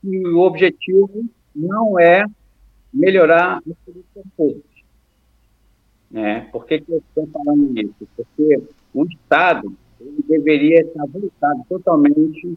[0.00, 2.24] que o objetivo não é
[2.90, 4.82] melhorar políticas públicas.
[6.10, 6.48] Né?
[6.50, 8.08] Por que, que eu estou falando isso?
[8.16, 8.62] Porque
[8.94, 9.76] o Estado
[10.26, 12.56] deveria estar voltado totalmente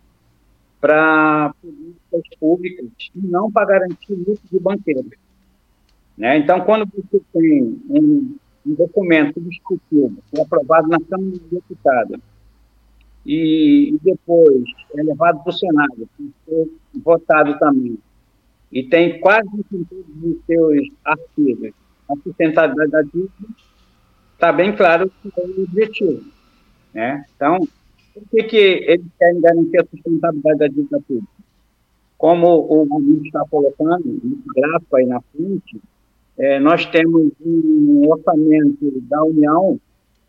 [0.79, 5.22] para políticas públicas e não para garantir lucro de banqueiros.
[6.17, 6.37] Né?
[6.37, 8.35] Então, quando você tem um,
[8.65, 12.19] um documento discutido, aprovado na Câmara dos Deputados,
[13.25, 14.63] e, e depois
[14.97, 16.09] é levado para o Senado,
[17.03, 17.97] votado também,
[18.71, 21.71] e tem quase em todos os seus artigos
[22.09, 23.31] a sustentabilidade da dívida,
[24.33, 26.23] está bem claro que é o objetivo.
[26.93, 27.25] Né?
[27.35, 27.67] Então,
[28.13, 31.27] por que, que eles querem garantir a sustentabilidade da dívida pública?
[32.17, 35.81] Como o Guilherme está colocando, no gráfico aí na frente,
[36.37, 39.79] é, nós temos um orçamento da União,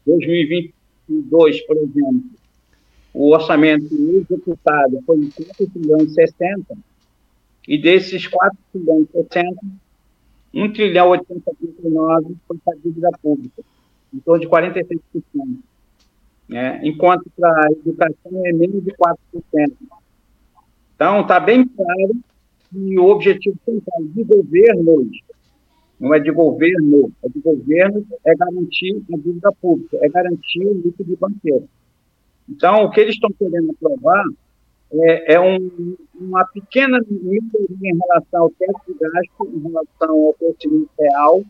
[0.07, 2.25] 2022, por exemplo,
[3.15, 6.77] o orçamento executado foi de 4 trilhões e 60,
[7.67, 9.57] e desses 4 trilhões e 60,
[10.53, 13.63] 1 trilhão 839 foi para a dívida pública,
[14.13, 15.01] em torno de 46%.
[16.49, 16.81] Né?
[16.85, 19.73] Enquanto para a educação é menos de 4%.
[20.95, 22.17] Então, está bem claro
[22.71, 25.09] que o objetivo central de governos,
[25.99, 31.05] não é de governo, é de governo, é garantir a dívida pública, é garantir o
[31.05, 31.68] de banqueiro.
[32.49, 34.24] Então, o que eles estão querendo aprovar
[34.92, 37.40] é, é um, uma pequena melhoria
[37.82, 41.42] em relação ao teto de gasto, em relação ao crescimento real,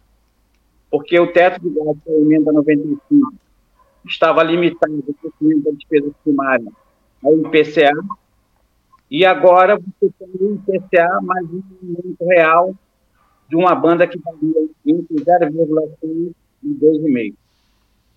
[0.91, 3.35] porque o teto de gasto da emenda 95
[4.07, 6.73] estava limitado ao crescimento da despesa primária
[7.23, 7.93] ao IPCA,
[9.11, 12.75] e agora você tem o IPCA mais um crescimento real
[13.49, 16.33] de uma banda que varia entre 0,6
[16.63, 17.35] e 2,5,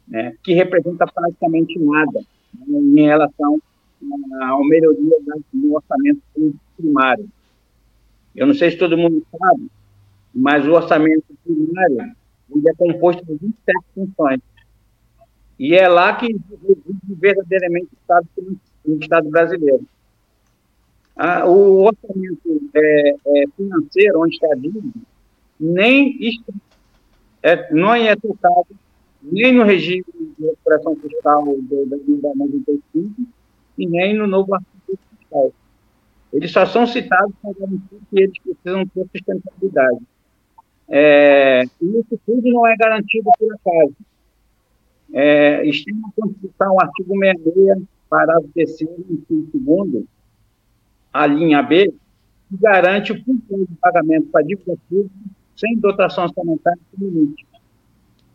[0.08, 2.22] né, que representa praticamente nada
[2.68, 3.62] né, em relação
[4.42, 5.18] a melhoria
[5.54, 6.22] do orçamento
[6.78, 7.28] primário.
[8.36, 9.68] Eu não sei se todo mundo sabe,
[10.34, 12.16] mas o orçamento primário
[12.50, 14.40] ele é composto de 27 funções.
[15.60, 18.28] E é lá que reside verdadeiramente o Estado,
[18.86, 19.86] o Estado brasileiro.
[21.16, 24.88] Ah, o orçamento é, é, financeiro, onde está a dívida,
[25.60, 26.18] nem
[27.44, 28.68] é, não é tocado
[29.22, 30.06] nem no regime
[30.38, 33.14] de recuperação fiscal da dívida 95,
[33.78, 35.52] e nem no novo artigo fiscal.
[36.32, 40.00] Eles só são citados para garantir que eles precisam ter sustentabilidade.
[40.90, 43.96] É, e isso tudo não é garantido por acaso.
[45.14, 48.86] É, está na Constituição, artigo 66, parágrafo 3 e
[49.54, 50.06] 2
[51.14, 51.94] a linha B,
[52.50, 57.46] que garante o cumprimento de pagamento para dívida pública sem dotação orçamentária limite.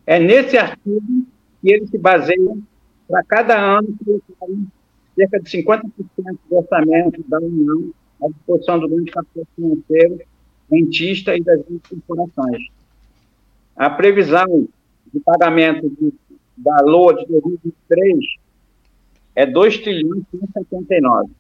[0.07, 1.27] É nesse artigo
[1.61, 2.61] que eles se baseiam
[3.09, 4.67] para cada ano colocarem
[5.15, 5.83] cerca de 50%
[6.49, 7.93] do orçamento da União
[8.23, 10.21] à disposição do grande capital financeiro,
[10.71, 12.69] rentista e das corporações.
[13.77, 14.69] A previsão
[15.13, 16.13] de pagamento de,
[16.57, 18.43] da LOA de 2023
[19.35, 21.31] é 2 trilhões e 179.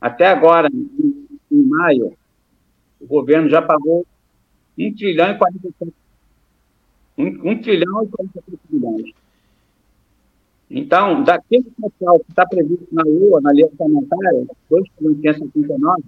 [0.00, 2.12] Até agora, em, em, maio,
[3.00, 4.06] o governo já pagou
[4.78, 5.92] 1 trilhão e 47
[7.18, 9.12] 1, 1 trilhão e 47 bilhões.
[10.70, 16.02] Então, daquele total que está previsto na Lua, na lei orçamentária, 2,559,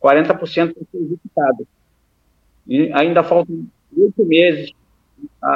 [0.00, 1.66] 40% vai ser executado.
[2.66, 3.66] E ainda faltam
[3.96, 4.72] oito meses,
[5.42, 5.50] a,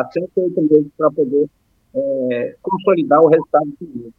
[0.00, 1.48] a sete oito meses para poder
[1.94, 4.10] é, consolidar o resultado final.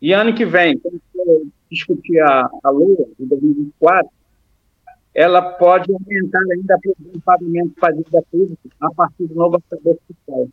[0.00, 1.00] E ano que vem, quando
[1.70, 4.10] discutir a, a Lua, de 2024,
[5.14, 6.78] ela pode aumentar ainda
[7.14, 10.48] o pagamento para a dívida pública a partir do novo arcabouço fiscal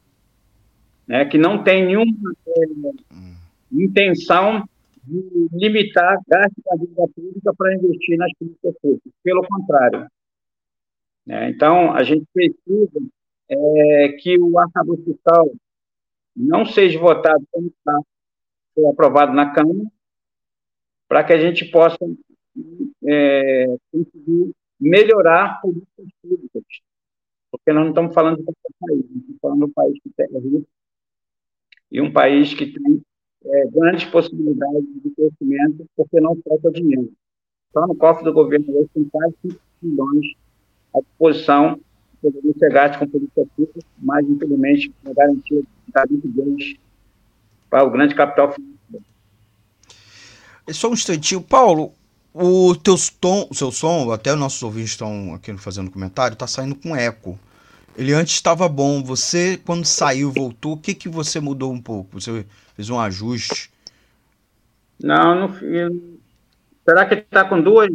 [1.08, 2.62] né, que não tem nenhuma é,
[3.72, 4.68] intenção
[5.04, 9.14] de limitar gastos da dívida pública para investir nas políticas públicas.
[9.24, 10.08] Pelo contrário.
[11.26, 13.00] Né, então, a gente precisa
[13.50, 15.50] é, que o arcabouço fiscal
[16.36, 17.98] não seja votado como está
[18.92, 19.80] aprovado na Câmara,
[21.08, 21.98] para que a gente possa
[23.04, 26.64] é, conseguir melhorar políticas públicas.
[27.52, 30.66] Porque nós não estamos falando de qualquer país, estamos falando de um país que tem
[31.90, 33.02] e um país que tem
[33.46, 37.12] é, grandes possibilidades de crescimento, porque não falta dinheiro.
[37.72, 40.26] Só no cofre do governo hoje tem quase 5 bilhões
[40.94, 41.80] à disposição
[42.22, 46.80] poderia ser gasto com política pública, mas infelizmente a garantia está muito grande
[47.70, 49.06] para o grande capital financeiro.
[50.72, 51.94] Só um instantinho, Paulo.
[52.40, 56.46] O teu tom, o seu som, até os nossos ouvintes estão aqui fazendo comentário, tá
[56.46, 57.40] saindo com eco.
[57.98, 59.04] Ele antes estava bom.
[59.04, 62.22] Você, quando saiu, voltou, o que, que você mudou um pouco?
[62.22, 63.72] Você fez um ajuste?
[65.02, 65.92] Não, não fiz.
[66.88, 67.90] Será que ele está com duas?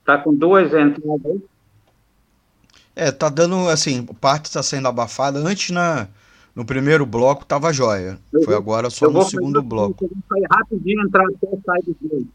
[0.00, 0.18] Está é.
[0.18, 1.40] com duas entradas?
[2.96, 5.38] É, tá dando, assim, parte está sendo abafada.
[5.38, 6.08] Antes, na,
[6.56, 8.18] no primeiro bloco, tava jóia.
[8.32, 10.06] Eu Foi agora só no segundo bloco.
[10.06, 12.26] Eu vou sair rapidinho, entrar até sair do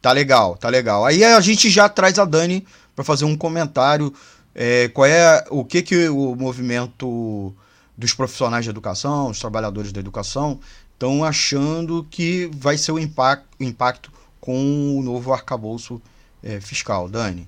[0.00, 1.04] Tá legal, tá legal.
[1.04, 4.12] Aí a gente já traz a Dani para fazer um comentário
[4.54, 7.54] é, qual é o que, que o movimento
[7.96, 10.58] dos profissionais de educação, os trabalhadores da educação,
[10.94, 14.10] estão achando que vai ser o impacto, impacto
[14.40, 16.00] com o novo arcabouço
[16.42, 17.08] é, fiscal.
[17.08, 17.46] Dani?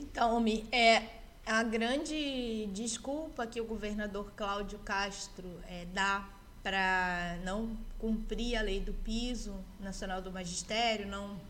[0.00, 1.02] Então, Mi, é,
[1.48, 6.28] a grande desculpa que o governador Cláudio Castro é, dá
[6.62, 11.40] para não cumprir a lei do piso nacional do magistério, não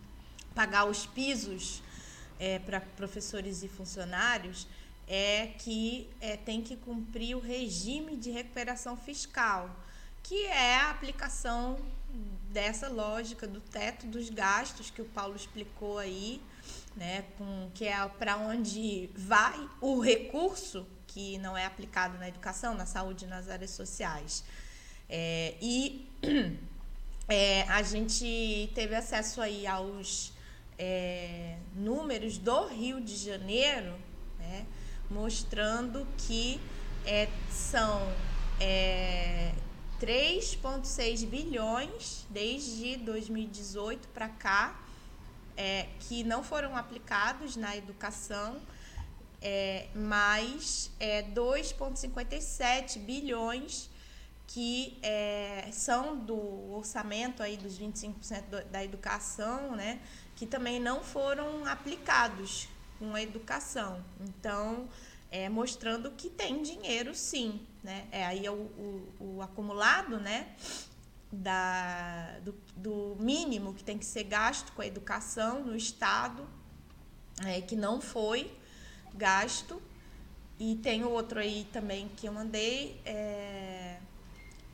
[0.55, 1.83] pagar os pisos
[2.39, 4.69] é, para professores e funcionários
[5.09, 9.69] é que é, tem que cumprir o regime de recuperação fiscal,
[10.23, 11.77] que é a aplicação
[12.53, 16.41] dessa lógica do teto dos gastos que o Paulo explicou aí,
[16.99, 22.75] né, com, que é para onde vai o recurso que não é aplicado na educação,
[22.75, 24.45] na saúde nas áreas sociais.
[25.09, 26.07] É, e
[27.29, 30.33] é, a gente teve acesso aí aos
[30.77, 33.95] é, números do Rio de Janeiro,
[34.39, 34.67] né,
[35.09, 36.61] mostrando que
[37.07, 38.13] é, são
[38.61, 39.53] é,
[40.01, 44.88] 3,6 bilhões desde 2018 para cá
[45.59, 48.61] é, que não foram aplicados na educação,
[49.43, 53.91] é, mais é, 2,57 bilhões
[54.47, 60.01] que é, são do orçamento aí dos 25% da educação, né,
[60.37, 64.03] que também não foram aplicados com a educação.
[64.21, 64.89] Então,
[65.31, 67.61] é, mostrando que tem dinheiro sim.
[67.83, 68.07] Né?
[68.11, 70.49] É, aí é o, o, o acumulado né,
[71.31, 76.47] da, do, do, mínimo que tem que ser gasto com a educação no Estado,
[77.45, 78.51] é, que não foi
[79.15, 79.81] gasto.
[80.59, 83.99] E tem outro aí também que eu mandei, é,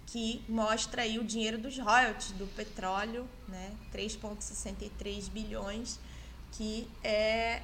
[0.07, 3.73] que mostra aí o dinheiro dos royalties do petróleo, né?
[3.93, 5.99] 3,63 bilhões
[6.53, 7.61] que é,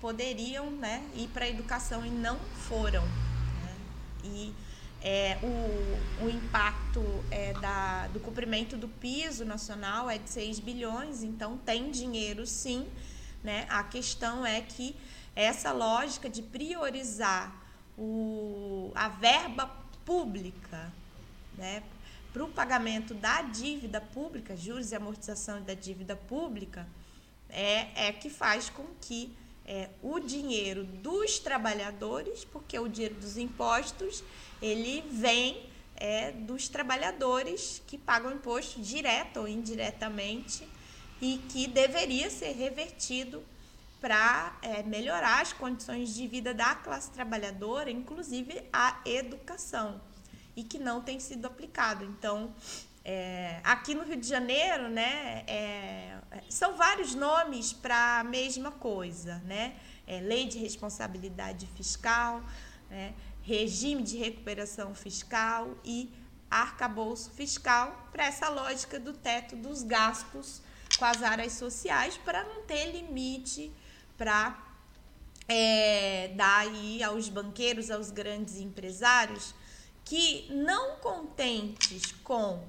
[0.00, 3.02] poderiam né, ir para a educação e não foram.
[3.02, 3.76] Né?
[4.24, 4.54] E
[5.02, 11.22] é, o, o impacto é, da, do cumprimento do piso nacional é de 6 bilhões,
[11.22, 12.86] então tem dinheiro sim.
[13.42, 13.66] Né?
[13.68, 14.96] A questão é que
[15.36, 17.54] essa lógica de priorizar
[17.96, 19.70] o, a verba
[20.04, 20.92] pública
[21.56, 21.82] né,
[22.32, 26.86] para o pagamento da dívida pública, juros e amortização da dívida pública,
[27.48, 29.36] é, é que faz com que
[29.68, 34.24] é, o dinheiro dos trabalhadores, porque o dinheiro dos impostos
[34.62, 35.62] ele vem
[35.94, 40.66] é, dos trabalhadores que pagam imposto direto ou indiretamente
[41.20, 43.42] e que deveria ser revertido
[44.00, 50.00] para é, melhorar as condições de vida da classe trabalhadora, inclusive a educação
[50.56, 52.04] e que não tem sido aplicado.
[52.04, 52.54] Então,
[53.04, 56.18] é, aqui no Rio de Janeiro, né, é,
[56.48, 59.76] são vários nomes para a mesma coisa, né?
[60.06, 62.42] É, lei de responsabilidade fiscal,
[62.90, 66.10] né, regime de recuperação fiscal e
[66.50, 70.62] arcabouço fiscal para essa lógica do teto dos gastos
[70.98, 73.70] com as áreas sociais para não ter limite
[74.16, 74.58] para
[75.46, 79.54] é, dar aí aos banqueiros, aos grandes empresários
[80.04, 82.66] que, não contentes com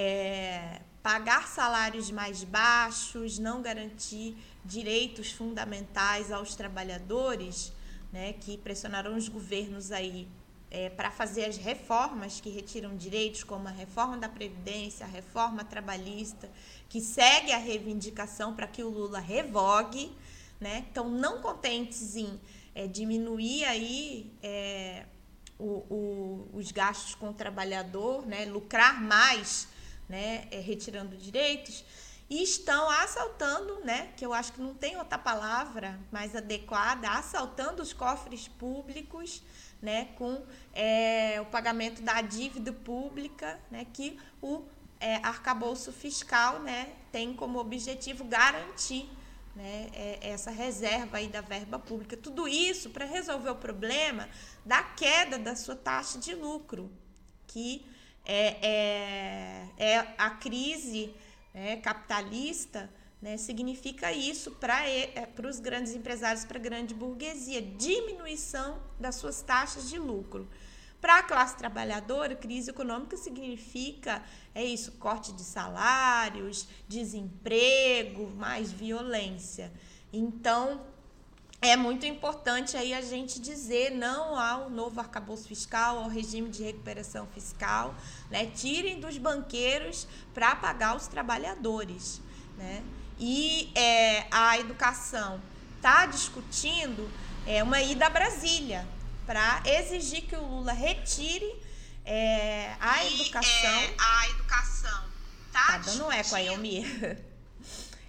[0.00, 7.72] é, pagar salários mais baixos, não garantir direitos fundamentais aos trabalhadores,
[8.12, 10.28] né, que pressionaram os governos aí
[10.70, 15.64] é, para fazer as reformas que retiram direitos, como a reforma da Previdência, a reforma
[15.64, 16.48] trabalhista,
[16.88, 20.12] que segue a reivindicação para que o Lula revogue.
[20.60, 20.86] Né?
[20.90, 22.40] Então, não contentes em
[22.72, 25.06] é, diminuir aí é,
[25.58, 29.66] o, o, os gastos com o trabalhador, né, lucrar mais,
[30.08, 31.84] né, é, retirando direitos,
[32.30, 37.82] e estão assaltando, né, que eu acho que não tem outra palavra mais adequada, assaltando
[37.82, 39.42] os cofres públicos,
[39.80, 40.42] né, com
[40.74, 44.62] é, o pagamento da dívida pública, né, que o
[45.00, 49.08] é, arcabouço fiscal, né, tem como objetivo garantir
[49.54, 52.16] né, é, essa reserva aí da verba pública.
[52.16, 54.28] Tudo isso para resolver o problema
[54.64, 56.90] da queda da sua taxa de lucro,
[57.46, 57.86] que
[58.28, 61.14] é, é, é a crise
[61.54, 62.88] né, capitalista
[63.20, 69.42] né, significa isso para é, os grandes empresários, para a grande burguesia, diminuição das suas
[69.42, 70.48] taxas de lucro.
[71.00, 74.22] Para a classe trabalhadora, crise econômica significa
[74.54, 79.72] é isso, corte de salários, desemprego, mais violência.
[80.12, 80.84] Então,
[81.60, 86.62] é muito importante aí a gente dizer não ao novo arcabouço fiscal, ao regime de
[86.62, 87.94] recuperação fiscal,
[88.30, 88.46] né?
[88.46, 92.20] Tirem dos banqueiros para pagar os trabalhadores,
[92.56, 92.82] né?
[93.18, 95.40] E é, a educação
[95.76, 97.10] está discutindo
[97.44, 98.86] é, uma ida a Brasília
[99.26, 101.60] para exigir que o Lula retire
[102.04, 103.70] é, a educação.
[103.70, 105.04] É, a educação
[105.52, 107.18] tá, tá dando eco aí, Almir.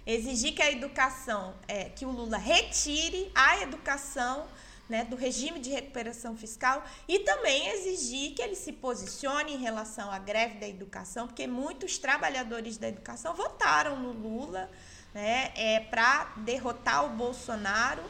[0.06, 4.46] exigir que a educação, é, que o Lula retire a educação
[4.88, 10.10] né, do regime de recuperação fiscal e também exigir que ele se posicione em relação
[10.10, 14.68] à greve da educação, porque muitos trabalhadores da educação votaram no Lula
[15.14, 18.02] né, é, para derrotar o Bolsonaro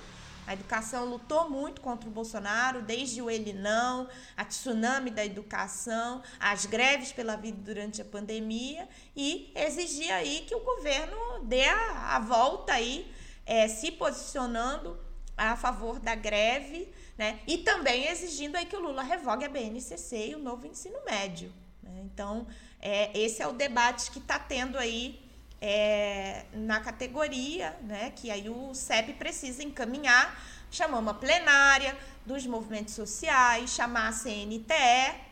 [0.47, 6.23] a educação lutou muito contra o Bolsonaro, desde o ele não, a tsunami da educação,
[6.39, 12.17] as greves pela vida durante a pandemia e exigia aí que o governo dê a,
[12.17, 13.11] a volta aí,
[13.47, 14.99] é, se posicionando
[15.37, 17.41] a favor da greve, né?
[17.47, 21.53] E também exigindo aí que o Lula revogue a BNCC e o novo ensino médio.
[21.83, 22.03] Né?
[22.05, 22.47] Então,
[22.81, 25.30] é, esse é o debate que está tendo aí
[25.61, 32.95] é, na categoria, né, que aí o CEP precisa encaminhar, chamar uma plenária dos movimentos
[32.95, 34.69] sociais, chamar a CNTE,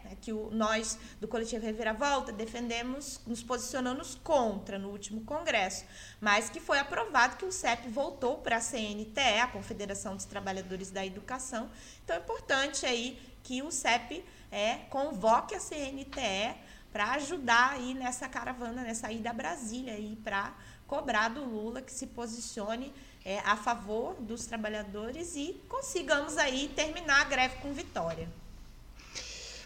[0.05, 5.85] né, que o, nós do Coletivo Reviravolta defendemos, nos posicionamos contra no último congresso,
[6.20, 10.91] mas que foi aprovado que o CEP voltou para a CNTE, a Confederação dos Trabalhadores
[10.91, 11.70] da Educação.
[12.05, 16.55] Então é importante aí que o CEP é, convoque a CNTE
[16.93, 20.53] para ajudar aí nessa caravana, nessa ida a Brasília aí para
[20.86, 22.93] cobrar do Lula que se posicione
[23.24, 28.28] é, a favor dos trabalhadores e consigamos aí terminar a greve com vitória.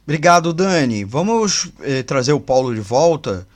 [0.04, 1.04] Obrigado, Dani.
[1.04, 3.46] Vamos eh, trazer o Paulo de volta.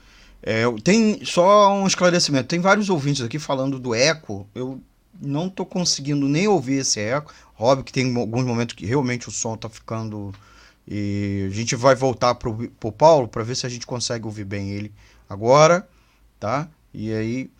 [0.40, 2.46] É, tem só um esclarecimento.
[2.46, 4.46] Tem vários ouvintes aqui falando do eco.
[4.54, 4.80] Eu
[5.20, 7.32] não estou conseguindo nem ouvir esse eco.
[7.58, 10.32] Óbvio que tem alguns momentos que realmente o som está ficando
[10.86, 14.44] e a gente vai voltar pro, pro Paulo para ver se a gente consegue ouvir
[14.44, 14.92] bem ele
[15.28, 15.88] agora,
[16.38, 16.68] tá?
[16.94, 17.50] E aí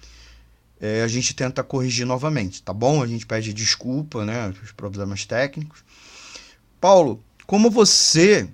[0.81, 3.03] é, a gente tenta corrigir novamente, tá bom?
[3.03, 4.55] A gente pede desculpa, né?
[4.63, 5.85] Os problemas técnicos.
[6.81, 8.49] Paulo, como você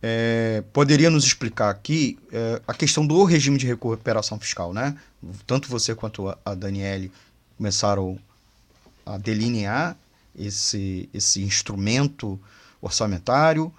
[0.00, 4.96] é, poderia nos explicar aqui é, a questão do regime de recuperação fiscal, né?
[5.46, 7.10] Tanto você quanto a Daniele
[7.56, 8.18] começaram
[9.04, 9.96] a delinear
[10.38, 12.38] esse, esse instrumento
[12.80, 13.72] orçamentário.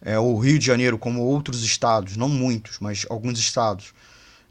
[0.00, 3.94] É, o Rio de Janeiro, como outros estados, não muitos, mas alguns estados,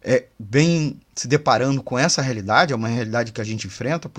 [0.02, 4.12] é, vem se deparando com essa realidade, é uma realidade que a gente enfrenta,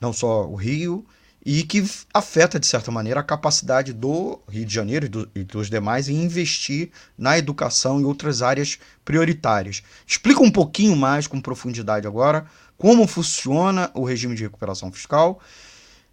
[0.00, 1.04] não só o Rio,
[1.44, 5.42] e que afeta, de certa maneira, a capacidade do Rio de Janeiro e, do, e
[5.42, 9.82] dos demais em investir na educação e outras áreas prioritárias.
[10.06, 12.46] Explica um pouquinho mais, com profundidade agora,
[12.78, 15.40] como funciona o regime de recuperação fiscal.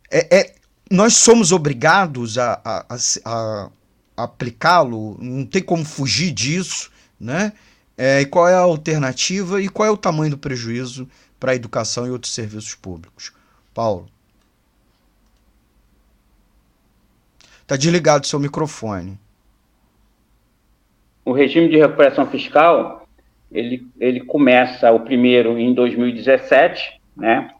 [0.09, 0.55] É, é,
[0.89, 3.69] nós somos obrigados a, a, a,
[4.17, 7.53] a aplicá-lo, não tem como fugir disso, né?
[7.97, 11.07] É, e qual é a alternativa e qual é o tamanho do prejuízo
[11.39, 13.33] para a educação e outros serviços públicos?
[13.73, 14.07] Paulo.
[17.61, 19.19] Está desligado seu microfone.
[21.23, 23.07] O regime de recuperação fiscal,
[23.51, 27.53] ele, ele começa o primeiro em 2017, né?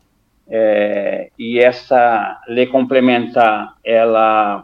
[0.50, 4.64] É, e essa lei complementar, ela,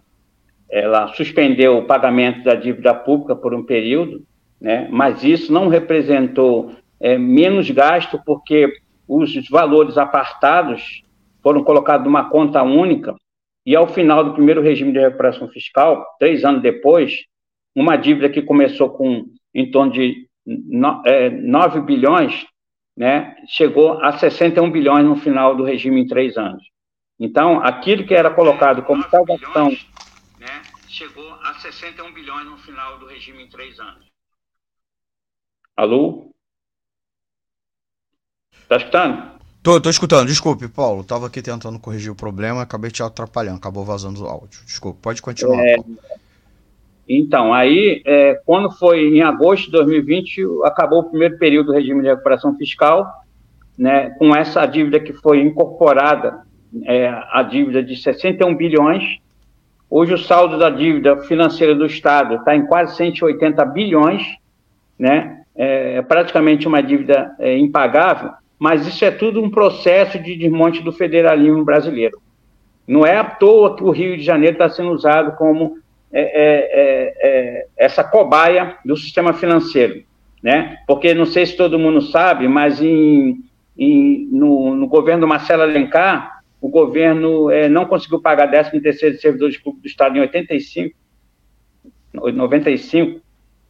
[0.70, 4.24] ela suspendeu o pagamento da dívida pública por um período,
[4.60, 8.74] né, mas isso não representou é, menos gasto, porque
[9.08, 11.04] os valores apartados
[11.44, 13.14] foram colocados numa conta única,
[13.64, 17.26] e ao final do primeiro regime de recuperação fiscal, três anos depois,
[17.76, 22.46] uma dívida que começou com em torno de 9 é, bilhões
[22.96, 26.64] né, chegou a 61 bilhões no final do regime em três anos.
[27.20, 29.70] Então, aquilo que era colocado como salvação.
[30.40, 34.06] Né, chegou a 61 bilhões no final do regime em três anos.
[35.76, 36.32] Alô?
[38.68, 39.36] Tá escutando?
[39.62, 41.04] Tô, tô escutando, desculpe, Paulo.
[41.04, 44.64] Tava aqui tentando corrigir o problema, acabei te atrapalhando, acabou vazando o áudio.
[44.64, 45.60] Desculpe, pode continuar.
[45.66, 45.98] É, Paulo.
[47.08, 52.02] Então, aí, é, quando foi em agosto de 2020, acabou o primeiro período do regime
[52.02, 53.08] de recuperação fiscal,
[53.78, 56.42] né, com essa dívida que foi incorporada,
[56.84, 59.20] é, a dívida de 61 bilhões.
[59.90, 64.24] Hoje, o saldo da dívida financeira do Estado está em quase 180 bilhões,
[64.98, 70.82] né, é praticamente uma dívida é, impagável, mas isso é tudo um processo de desmonte
[70.82, 72.20] do federalismo brasileiro.
[72.88, 75.78] Não é à toa que o Rio de Janeiro está sendo usado como
[76.18, 80.02] é, é, é, é, essa cobaia do sistema financeiro,
[80.42, 80.78] né?
[80.88, 83.44] Porque não sei se todo mundo sabe, mas em,
[83.78, 89.22] em no, no, governo do Marcelo Alencar, o governo não conseguiu pagar 13 terceiro de
[89.22, 90.96] servidores públicos do Estado em 85,
[92.14, 93.20] 95,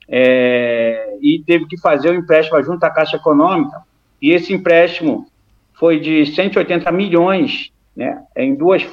[0.08, 3.82] é, e teve que fazer o empréstimo junto à Caixa Econômica,
[4.22, 5.26] e esse empréstimo
[5.74, 8.88] foi de 180 milhões, né, em duas,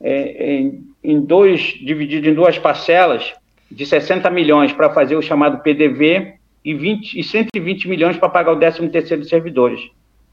[0.00, 3.32] é, em, em dois, dividido em duas parcelas,
[3.70, 6.34] de 60 milhões para fazer o chamado PDV
[6.64, 9.80] e, 20, e 120 milhões para pagar o 13 terceiro dos servidores.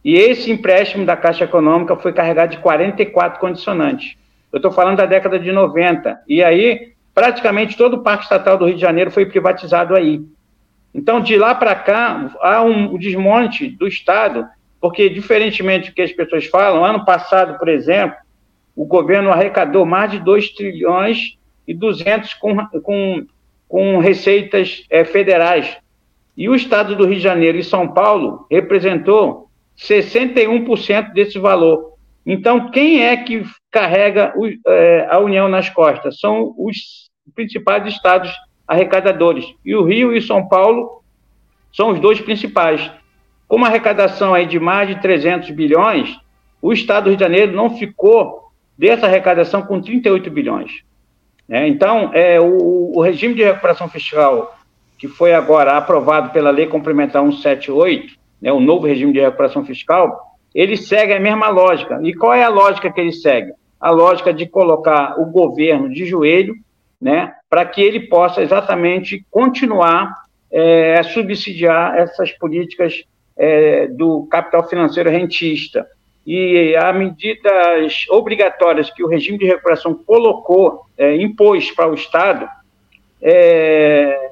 [0.04, 4.16] E esse empréstimo da Caixa Econômica foi carregado de 44 condicionantes.
[4.52, 6.20] Eu estou falando da década de 90.
[6.28, 10.22] E aí, praticamente todo o Parque Estatal do Rio de Janeiro foi privatizado aí.
[10.94, 14.48] Então, de lá para cá, há um desmonte do Estado,
[14.80, 18.18] porque, diferentemente do que as pessoas falam, ano passado, por exemplo,
[18.78, 21.36] o governo arrecadou mais de 2 trilhões
[21.68, 23.26] e 200 com, com,
[23.68, 25.76] com receitas é, federais.
[26.38, 31.94] E o Estado do Rio de Janeiro e São Paulo representou 61% desse valor.
[32.24, 36.20] Então, quem é que carrega o, é, a União nas costas?
[36.20, 38.32] São os principais estados
[38.68, 39.46] arrecadadores.
[39.66, 41.02] E o Rio e São Paulo
[41.74, 42.92] são os dois principais.
[43.48, 46.16] Com uma arrecadação aí de mais de 300 bilhões,
[46.62, 48.47] o estado do Rio de Janeiro não ficou
[48.78, 50.72] dessa arrecadação com 38 bilhões.
[51.48, 51.68] Né?
[51.68, 54.58] Então, é, o, o regime de recuperação fiscal
[54.98, 60.36] que foi agora aprovado pela Lei Complementar 178, né, o novo regime de recuperação fiscal,
[60.54, 62.00] ele segue a mesma lógica.
[62.04, 63.54] E qual é a lógica que ele segue?
[63.80, 66.56] A lógica de colocar o governo de joelho
[67.00, 70.16] né, para que ele possa exatamente continuar
[70.52, 73.04] é, a subsidiar essas políticas
[73.38, 75.86] é, do capital financeiro rentista.
[76.28, 82.48] E as medidas obrigatórias que o regime de recuperação colocou, é, impôs para o Estado,
[83.22, 84.32] é,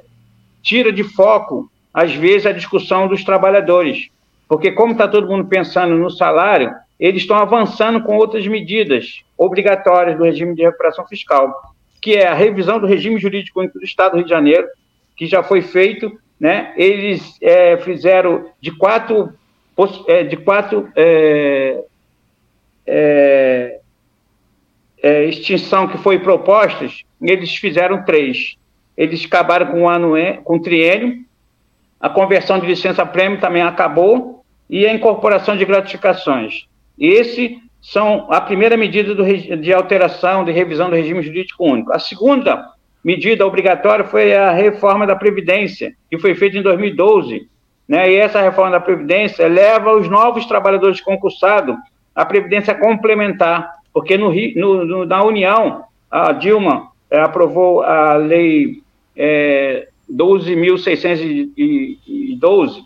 [0.61, 4.09] tira de foco, às vezes, a discussão dos trabalhadores.
[4.47, 10.17] Porque, como está todo mundo pensando no salário, eles estão avançando com outras medidas obrigatórias
[10.17, 11.73] do regime de recuperação fiscal
[12.05, 14.67] que é a revisão do regime jurídico do Estado do Rio de Janeiro,
[15.15, 16.71] que já foi feito, né?
[16.77, 19.33] Eles é, fizeram de quatro,
[20.30, 21.84] de quatro é,
[22.86, 23.80] é,
[25.03, 28.55] é, extinção que foi propostas, eles fizeram três.
[28.95, 30.13] Eles acabaram com o ano
[30.43, 31.26] com o triênio,
[31.99, 36.65] a conversão de licença prêmio também acabou e a incorporação de gratificações.
[36.97, 41.91] Esse são a primeira medida do, de alteração, de revisão do regime jurídico único.
[41.91, 42.71] A segunda
[43.03, 47.47] medida obrigatória foi a reforma da Previdência, que foi feita em 2012.
[47.88, 48.11] Né?
[48.11, 51.75] E essa reforma da Previdência leva os novos trabalhadores concursados
[52.15, 58.81] à Previdência complementar, porque no, no, no na União, a Dilma é, aprovou a Lei
[59.15, 62.83] é, 12.612,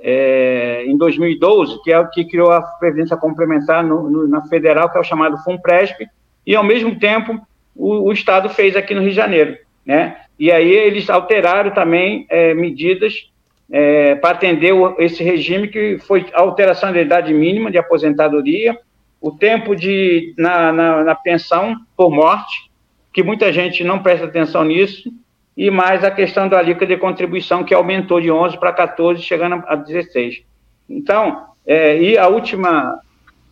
[0.00, 4.88] é, em 2012, que é o que criou a Previdência Complementar no, no, na Federal,
[4.90, 6.06] que é o chamado FUNPRESP,
[6.46, 7.40] e, ao mesmo tempo,
[7.74, 9.58] o, o, Estado fez aqui no Rio de Janeiro.
[9.84, 10.18] Né?
[10.38, 13.28] E aí eles alteraram também é, medidas
[13.70, 18.78] é, para atender o, esse regime, que foi alteração da idade mínima de aposentadoria,
[19.20, 22.70] o tempo de, na, na, na pensão por morte,
[23.12, 25.10] que muita gente não presta atenção nisso,
[25.56, 29.62] e mais a questão da alíquota de contribuição, que aumentou de 11 para 14, chegando
[29.66, 30.42] a 16.
[30.88, 33.00] Então, é, e a última,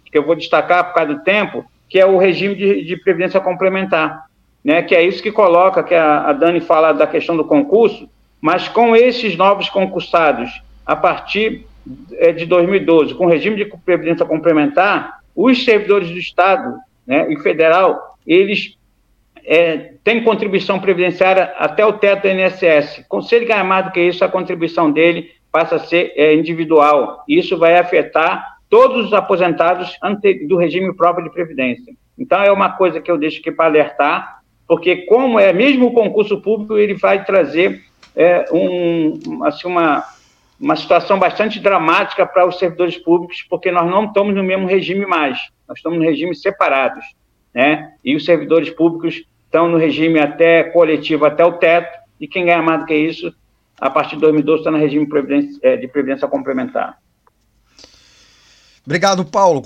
[0.04, 3.40] que eu vou destacar por causa do tempo, que é o regime de, de previdência
[3.40, 4.26] complementar,
[4.64, 8.08] né, que é isso que coloca, que a, a Dani fala da questão do concurso,
[8.40, 10.50] mas com esses novos concursados,
[10.84, 11.66] a partir
[12.14, 16.76] é, de 2012, com o regime de previdência complementar, os servidores do Estado
[17.06, 18.76] né, e federal, eles
[19.44, 23.04] é, tem contribuição previdenciária até o teto do INSS.
[23.22, 27.22] Se ele ganhar mais do que isso, a contribuição dele passa a ser é, individual.
[27.28, 29.96] Isso vai afetar todos os aposentados
[30.48, 31.94] do regime próprio de previdência.
[32.18, 35.92] Então, é uma coisa que eu deixo aqui para alertar, porque como é mesmo o
[35.92, 37.82] concurso público, ele vai trazer
[38.16, 40.04] é, um, assim, uma,
[40.58, 45.04] uma situação bastante dramática para os servidores públicos, porque nós não estamos no mesmo regime
[45.04, 45.38] mais,
[45.68, 47.04] nós estamos no regime separados,
[47.54, 47.92] né?
[48.02, 52.62] E os servidores públicos estão no regime até coletivo, até o teto, e quem ganha
[52.62, 53.32] mais do que isso,
[53.78, 55.06] a partir de 2012, está no regime
[55.62, 56.98] é, de previdência complementar.
[58.84, 59.62] Obrigado, Paulo.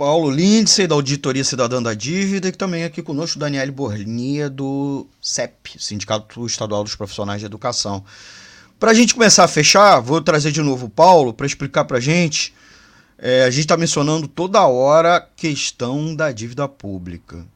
[0.00, 5.76] Paulo Lindsay, da Auditoria Cidadã da Dívida, e também aqui conosco Daniele Bornia, do CEP,
[5.78, 8.02] Sindicato Estadual dos Profissionais de Educação.
[8.78, 11.98] Para a gente começar a fechar, vou trazer de novo o Paulo para explicar para
[11.98, 12.54] a gente
[13.18, 17.46] É, a gente está mencionando toda hora a questão da dívida pública.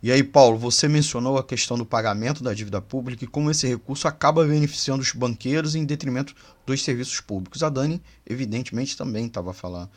[0.00, 3.66] E aí, Paulo, você mencionou a questão do pagamento da dívida pública e como esse
[3.66, 6.32] recurso acaba beneficiando os banqueiros em detrimento
[6.64, 7.64] dos serviços públicos.
[7.64, 9.90] A Dani, evidentemente, também estava falando.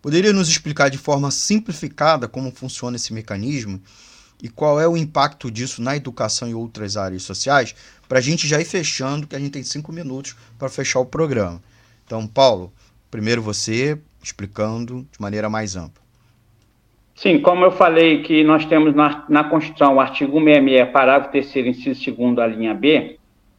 [0.00, 3.80] Poderia nos explicar de forma simplificada como funciona esse mecanismo
[4.42, 7.74] e qual é o impacto disso na educação e outras áreas sociais?
[8.08, 11.06] Para a gente já ir fechando, que a gente tem cinco minutos para fechar o
[11.06, 11.60] programa.
[12.04, 12.72] Então, Paulo,
[13.10, 16.04] primeiro você explicando de maneira mais ampla.
[17.14, 21.56] Sim, como eu falei que nós temos na, na Constituição o artigo 66, parágrafo 3
[21.68, 23.15] inciso 2 a linha B,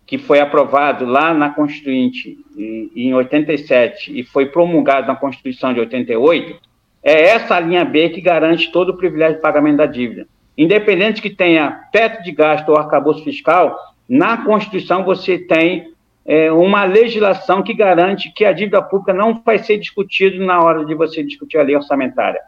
[0.08, 6.58] que foi aprovado lá na Constituinte em 87 e foi promulgado na Constituição de 88,
[7.04, 10.26] é essa linha B que garante todo o privilégio de pagamento da dívida.
[10.58, 13.78] Independente que tenha teto de gasto ou arcabouço fiscal,
[14.08, 15.92] na Constituição você tem
[16.26, 20.86] é, uma legislação que garante que a dívida pública não vai ser discutida na hora
[20.86, 22.42] de você discutir a lei orçamentária.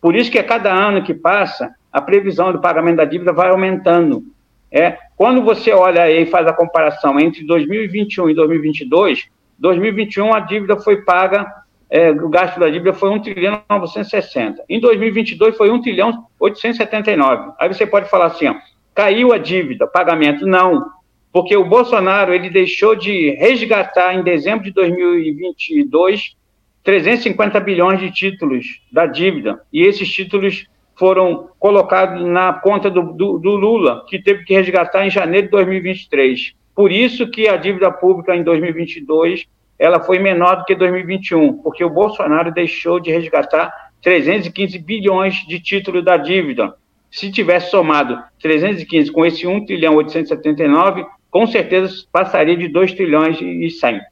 [0.00, 3.50] Por isso que a cada ano que passa, a previsão do pagamento da dívida vai
[3.50, 4.24] aumentando.
[4.72, 10.40] É, quando você olha aí e faz a comparação entre 2021 e 2022, 2021 a
[10.40, 11.46] dívida foi paga,
[11.90, 14.64] é, o gasto da dívida foi 1 trilhão 960.
[14.66, 17.52] Em 2022 foi 1 trilhão 879.
[17.60, 18.54] Aí você pode falar assim, ó,
[18.94, 20.46] caiu a dívida, pagamento.
[20.46, 20.86] Não,
[21.30, 26.34] porque o Bolsonaro ele deixou de resgatar em dezembro de 2022
[26.82, 30.64] 350 bilhões de títulos da dívida, e esses títulos
[31.00, 35.50] foram colocados na conta do, do, do, Lula, que teve que resgatar em janeiro de
[35.52, 36.52] 2023.
[36.74, 39.46] Por isso que a dívida pública em 2022
[39.78, 43.72] ela foi menor do que 2021, porque o Bolsonaro deixou de resgatar
[44.02, 46.74] 315 bilhões de títulos da dívida.
[47.10, 53.40] Se tivesse somado 315 com esse 1 trilhão 879, com certeza passaria de 2 trilhões
[53.40, 54.02] e 100.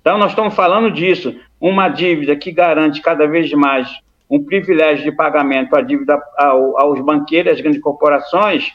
[0.00, 3.90] Então, nós estamos falando disso, uma dívida que garante cada vez mais
[4.30, 8.72] um privilégio de pagamento à dívida ao, aos banqueiros, às grandes corporações,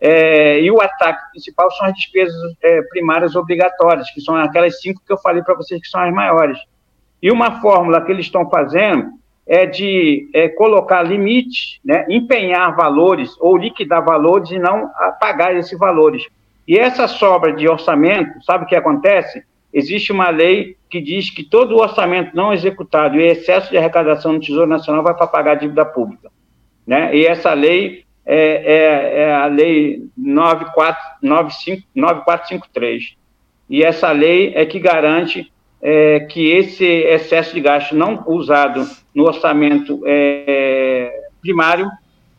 [0.00, 5.02] é, e o ataque principal são as despesas é, primárias obrigatórias, que são aquelas cinco
[5.06, 6.58] que eu falei para vocês que são as maiores.
[7.22, 9.10] E uma fórmula que eles estão fazendo
[9.46, 14.90] é de é, colocar limites, né, empenhar valores ou liquidar valores e não
[15.20, 16.26] pagar esses valores.
[16.66, 19.44] E essa sobra de orçamento, sabe o que acontece?
[19.72, 24.34] Existe uma lei que diz que todo o orçamento não executado e excesso de arrecadação
[24.34, 26.30] no Tesouro Nacional vai para pagar a dívida pública.
[26.86, 27.14] Né?
[27.16, 33.16] E essa lei é, é, é a lei 9495, 9453.
[33.70, 35.50] E essa lei é que garante
[35.80, 41.10] é, que esse excesso de gasto não usado no orçamento é,
[41.40, 41.88] primário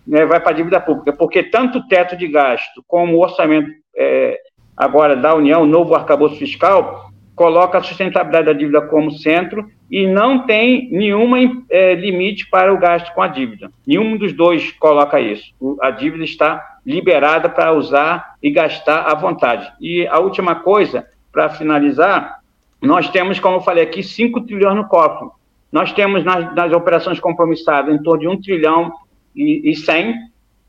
[0.07, 3.69] né, vai para a dívida pública, porque tanto o teto de gasto como o orçamento
[3.97, 4.39] é,
[4.75, 10.45] agora da União, novo arcabouço fiscal, coloca a sustentabilidade da dívida como centro e não
[10.45, 13.71] tem nenhum é, limite para o gasto com a dívida.
[13.86, 15.53] Nenhum dos dois coloca isso.
[15.59, 19.71] O, a dívida está liberada para usar e gastar à vontade.
[19.79, 22.39] E a última coisa, para finalizar,
[22.81, 25.29] nós temos, como eu falei aqui, 5 trilhões no cofre.
[25.71, 28.91] Nós temos nas, nas operações compromissadas em torno de 1 trilhão
[29.36, 30.15] e, e 100.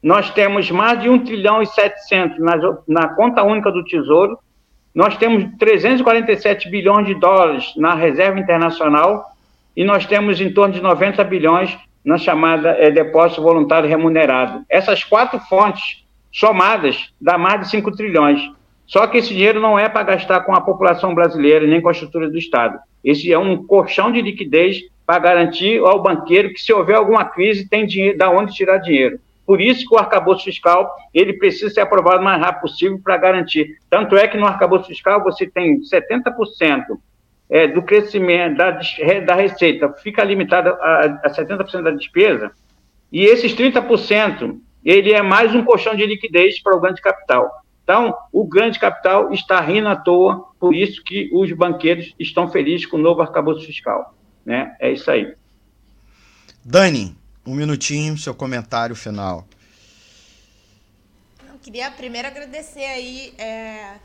[0.02, 2.56] Nós temos mais de 1 trilhão e 700 na,
[2.86, 4.38] na conta única do Tesouro
[4.95, 9.32] nós temos 347 bilhões de dólares na reserva internacional
[9.76, 14.64] e nós temos em torno de 90 bilhões na chamada é, depósito voluntário remunerado.
[14.68, 18.40] Essas quatro fontes somadas dá mais de 5 trilhões.
[18.86, 21.92] Só que esse dinheiro não é para gastar com a população brasileira nem com a
[21.92, 22.78] estrutura do Estado.
[23.03, 27.68] Esse é um colchão de liquidez para garantir ao banqueiro que se houver alguma crise
[27.68, 29.18] tem dinheiro, da onde tirar dinheiro.
[29.47, 33.16] Por isso que o arcabouço fiscal ele precisa ser aprovado o mais rápido possível para
[33.16, 33.78] garantir.
[33.90, 36.99] Tanto é que no arcabouço fiscal você tem 70%
[37.51, 38.70] é, do crescimento da,
[39.26, 42.51] da receita fica limitado a, a 70% da despesa,
[43.12, 47.51] e esses 30% ele é mais um colchão de liquidez para o grande capital.
[47.82, 52.86] Então, o grande capital está rindo à toa, por isso que os banqueiros estão felizes
[52.86, 54.14] com o novo arcabouço fiscal.
[54.45, 54.74] Né?
[54.80, 55.34] É isso aí.
[56.64, 57.14] Dani,
[57.47, 59.47] um minutinho, seu comentário final.
[61.47, 63.99] Eu queria primeiro agradecer aí é,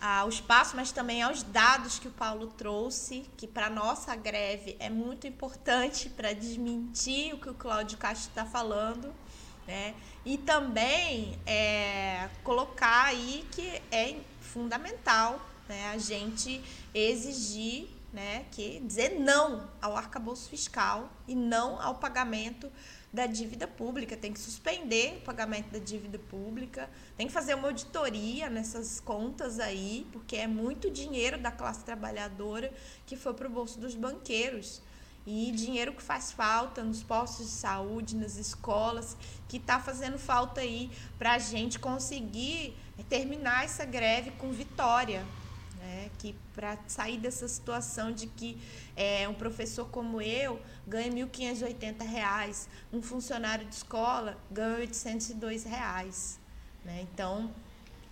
[0.00, 4.90] ao espaço, mas também aos dados que o Paulo trouxe, que para nossa greve é
[4.90, 9.12] muito importante para desmentir o que o Cláudio Castro está falando.
[9.66, 9.94] Né?
[10.24, 16.60] E também é, colocar aí que é fundamental né, a gente
[16.92, 22.70] exigir né, que dizer não ao arcabouço fiscal e não ao pagamento
[23.12, 27.68] da dívida pública, tem que suspender o pagamento da dívida pública, tem que fazer uma
[27.68, 32.72] auditoria nessas contas aí, porque é muito dinheiro da classe trabalhadora
[33.06, 34.80] que foi para o bolso dos banqueiros.
[35.24, 39.16] e dinheiro que faz falta nos postos de saúde, nas escolas,
[39.48, 42.76] que está fazendo falta aí para a gente conseguir
[43.08, 45.24] terminar essa greve com vitória.
[45.82, 46.10] Né?
[46.16, 48.56] Que para sair dessa situação de que
[48.96, 56.38] é, um professor como eu ganha R$ 1.580, um funcionário de escola ganha 802 reais,
[56.84, 57.00] né?
[57.12, 57.52] Então,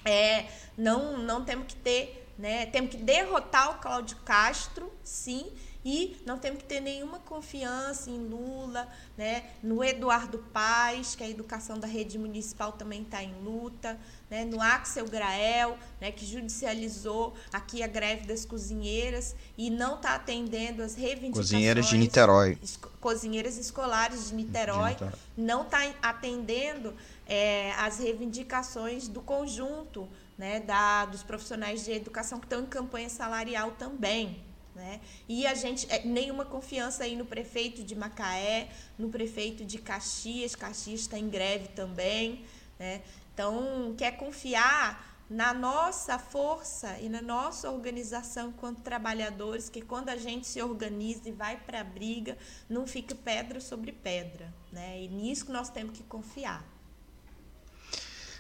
[0.05, 2.66] é, não, não temos que ter, né?
[2.66, 5.53] Temos que derrotar o Cláudio Castro, sim,
[5.85, 9.45] e não temos que ter nenhuma confiança em Lula, né?
[9.62, 13.99] no Eduardo Paes, que a educação da rede municipal também está em luta,
[14.31, 14.45] né?
[14.45, 16.12] no Axel Grael, né?
[16.12, 21.47] que judicializou aqui a greve das cozinheiras e não está atendendo as reivindicações.
[21.51, 22.59] Cozinheiras de Niterói.
[23.01, 25.18] Cozinheiras escolares de Niterói, de Niterói.
[25.37, 26.95] não está atendendo
[27.26, 30.07] é, as reivindicações do conjunto
[30.37, 30.61] né?
[30.61, 34.49] da, dos profissionais de educação que estão em campanha salarial também.
[34.81, 34.99] Né?
[35.28, 40.57] E a gente, é, nenhuma confiança aí no prefeito de Macaé, no prefeito de Caxias,
[40.57, 42.47] Caxias está em greve também.
[42.78, 43.03] Né?
[43.35, 50.16] Então, quer confiar na nossa força e na nossa organização enquanto trabalhadores, que quando a
[50.16, 54.53] gente se organiza e vai para a briga, não fica pedra sobre pedra.
[54.72, 55.03] Né?
[55.03, 56.64] E nisso que nós temos que confiar.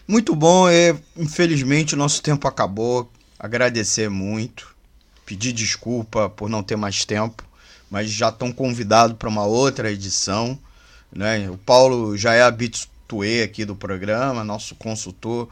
[0.08, 3.12] Muito bom, é, infelizmente o nosso tempo acabou.
[3.38, 4.79] Agradecer muito
[5.30, 7.44] pedir desculpa por não ter mais tempo,
[7.88, 10.58] mas já estão convidados para uma outra edição.
[11.12, 11.48] Né?
[11.48, 15.48] O Paulo já é habitué aqui do programa, nosso consultor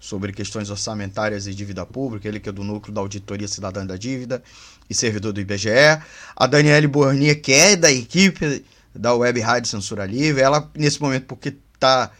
[0.00, 3.96] sobre questões orçamentárias e dívida pública, ele que é do núcleo da Auditoria Cidadã da
[3.96, 4.42] Dívida
[4.88, 6.02] e servidor do IBGE.
[6.34, 11.26] A Daniele Bornia, que é da equipe da Web Rádio Censura Livre, ela nesse momento,
[11.26, 12.10] porque está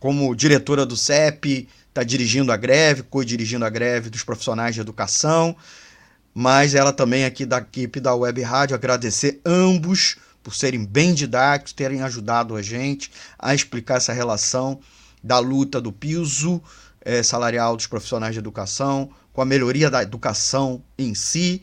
[0.00, 5.56] como diretora do CEP, está dirigindo a greve, co-dirigindo a greve dos profissionais de educação
[6.38, 11.72] mas ela também aqui da equipe da Web Rádio agradecer ambos por serem bem didáticos,
[11.72, 14.78] terem ajudado a gente a explicar essa relação
[15.24, 16.62] da luta do piso
[17.00, 21.62] é, salarial dos profissionais de educação com a melhoria da educação em si,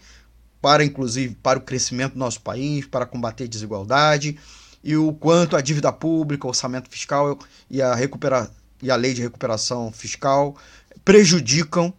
[0.59, 4.39] para inclusive para o crescimento do nosso país, para combater desigualdade
[4.83, 7.37] e o quanto a dívida pública, o orçamento fiscal
[7.69, 8.49] e a recupera
[8.81, 10.57] e a lei de recuperação fiscal
[11.05, 11.93] prejudicam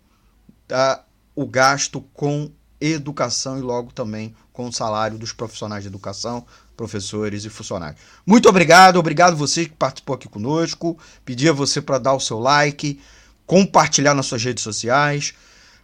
[0.66, 1.05] tá,
[1.37, 2.51] o gasto com
[2.81, 6.45] educação e logo também com o salário dos profissionais de educação,
[6.77, 8.01] professores e funcionários.
[8.27, 10.99] Muito obrigado, obrigado você que participou aqui conosco.
[11.25, 13.01] Pedir a você para dar o seu like,
[13.47, 15.35] compartilhar nas suas redes sociais.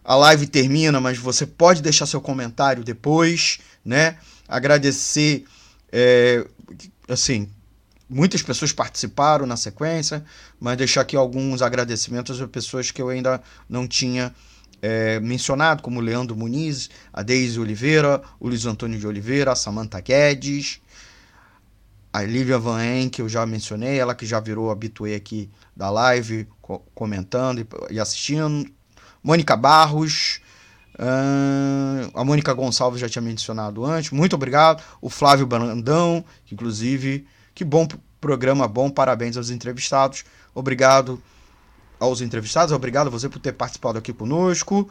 [0.03, 4.17] A live termina, mas você pode deixar seu comentário depois, né?
[4.47, 5.45] Agradecer,
[5.91, 6.45] é,
[7.07, 7.47] assim,
[8.09, 10.25] muitas pessoas participaram na sequência,
[10.59, 14.33] mas deixar aqui alguns agradecimentos a pessoas que eu ainda não tinha
[14.81, 19.99] é, mencionado, como Leandro Muniz, a Deise Oliveira, o Luiz Antônio de Oliveira, a Samantha
[19.99, 20.81] Guedes,
[22.11, 25.89] a Lívia Van En, que eu já mencionei, ela que já virou habituê aqui da
[25.89, 28.69] live, co comentando e, e, assistindo.
[29.23, 30.41] Mônica Barros,
[30.95, 34.83] uh, a Mônica Gonçalves já tinha mencionado antes, muito obrigado.
[34.99, 37.87] O Flávio Brandão, que inclusive, que bom
[38.19, 40.25] programa, bom, parabéns aos entrevistados.
[40.53, 41.21] Obrigado
[42.01, 42.73] aos entrevistados.
[42.73, 44.89] Obrigado a você por ter participado aqui conosco.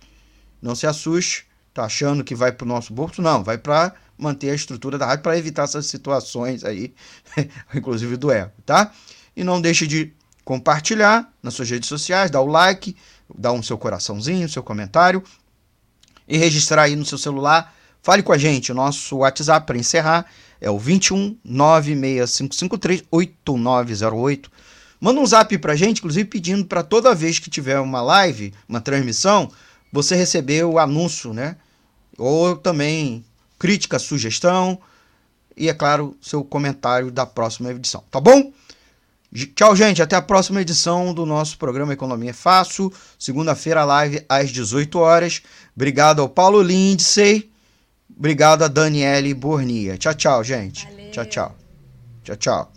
[0.62, 3.22] Não se assuste, tá achando que vai para o nosso bolso?
[3.22, 6.94] Não, vai para manter a estrutura da rádio para evitar essas situações aí,
[7.74, 8.92] inclusive do erro, tá?
[9.36, 10.12] E não deixe de
[10.44, 12.96] compartilhar nas suas redes sociais, dar o like,
[13.38, 15.24] dar um seu coraçãozinho, seu comentário
[16.28, 17.76] e registrar aí no seu celular.
[18.02, 20.26] Fale com a gente, o nosso WhatsApp para encerrar
[20.60, 24.52] é o 21 96553 8908
[25.00, 28.82] Manda um zap pra gente, inclusive pedindo para toda vez que tiver uma live, uma
[28.82, 29.52] transmissão,
[29.92, 31.56] você receber o anúncio, né?
[32.18, 33.24] Ou também
[33.60, 34.80] crítica, sugestão
[35.56, 38.52] e, é claro, seu comentário da próxima edição, tá bom?
[39.56, 40.02] Tchau, gente.
[40.02, 42.94] Até a próxima edição do nosso programa Economia é Fácil.
[43.20, 45.42] Segunda-feira, live às 18 horas.
[45.76, 47.50] Obrigado ao Paulo Lindsay.
[48.16, 49.98] Obrigado a Daniele Bornia.
[49.98, 50.86] Tchau, tchau, gente.
[50.86, 51.12] Valeu.
[51.12, 51.56] Tchau, tchau.
[52.24, 52.77] Tchau, tchau.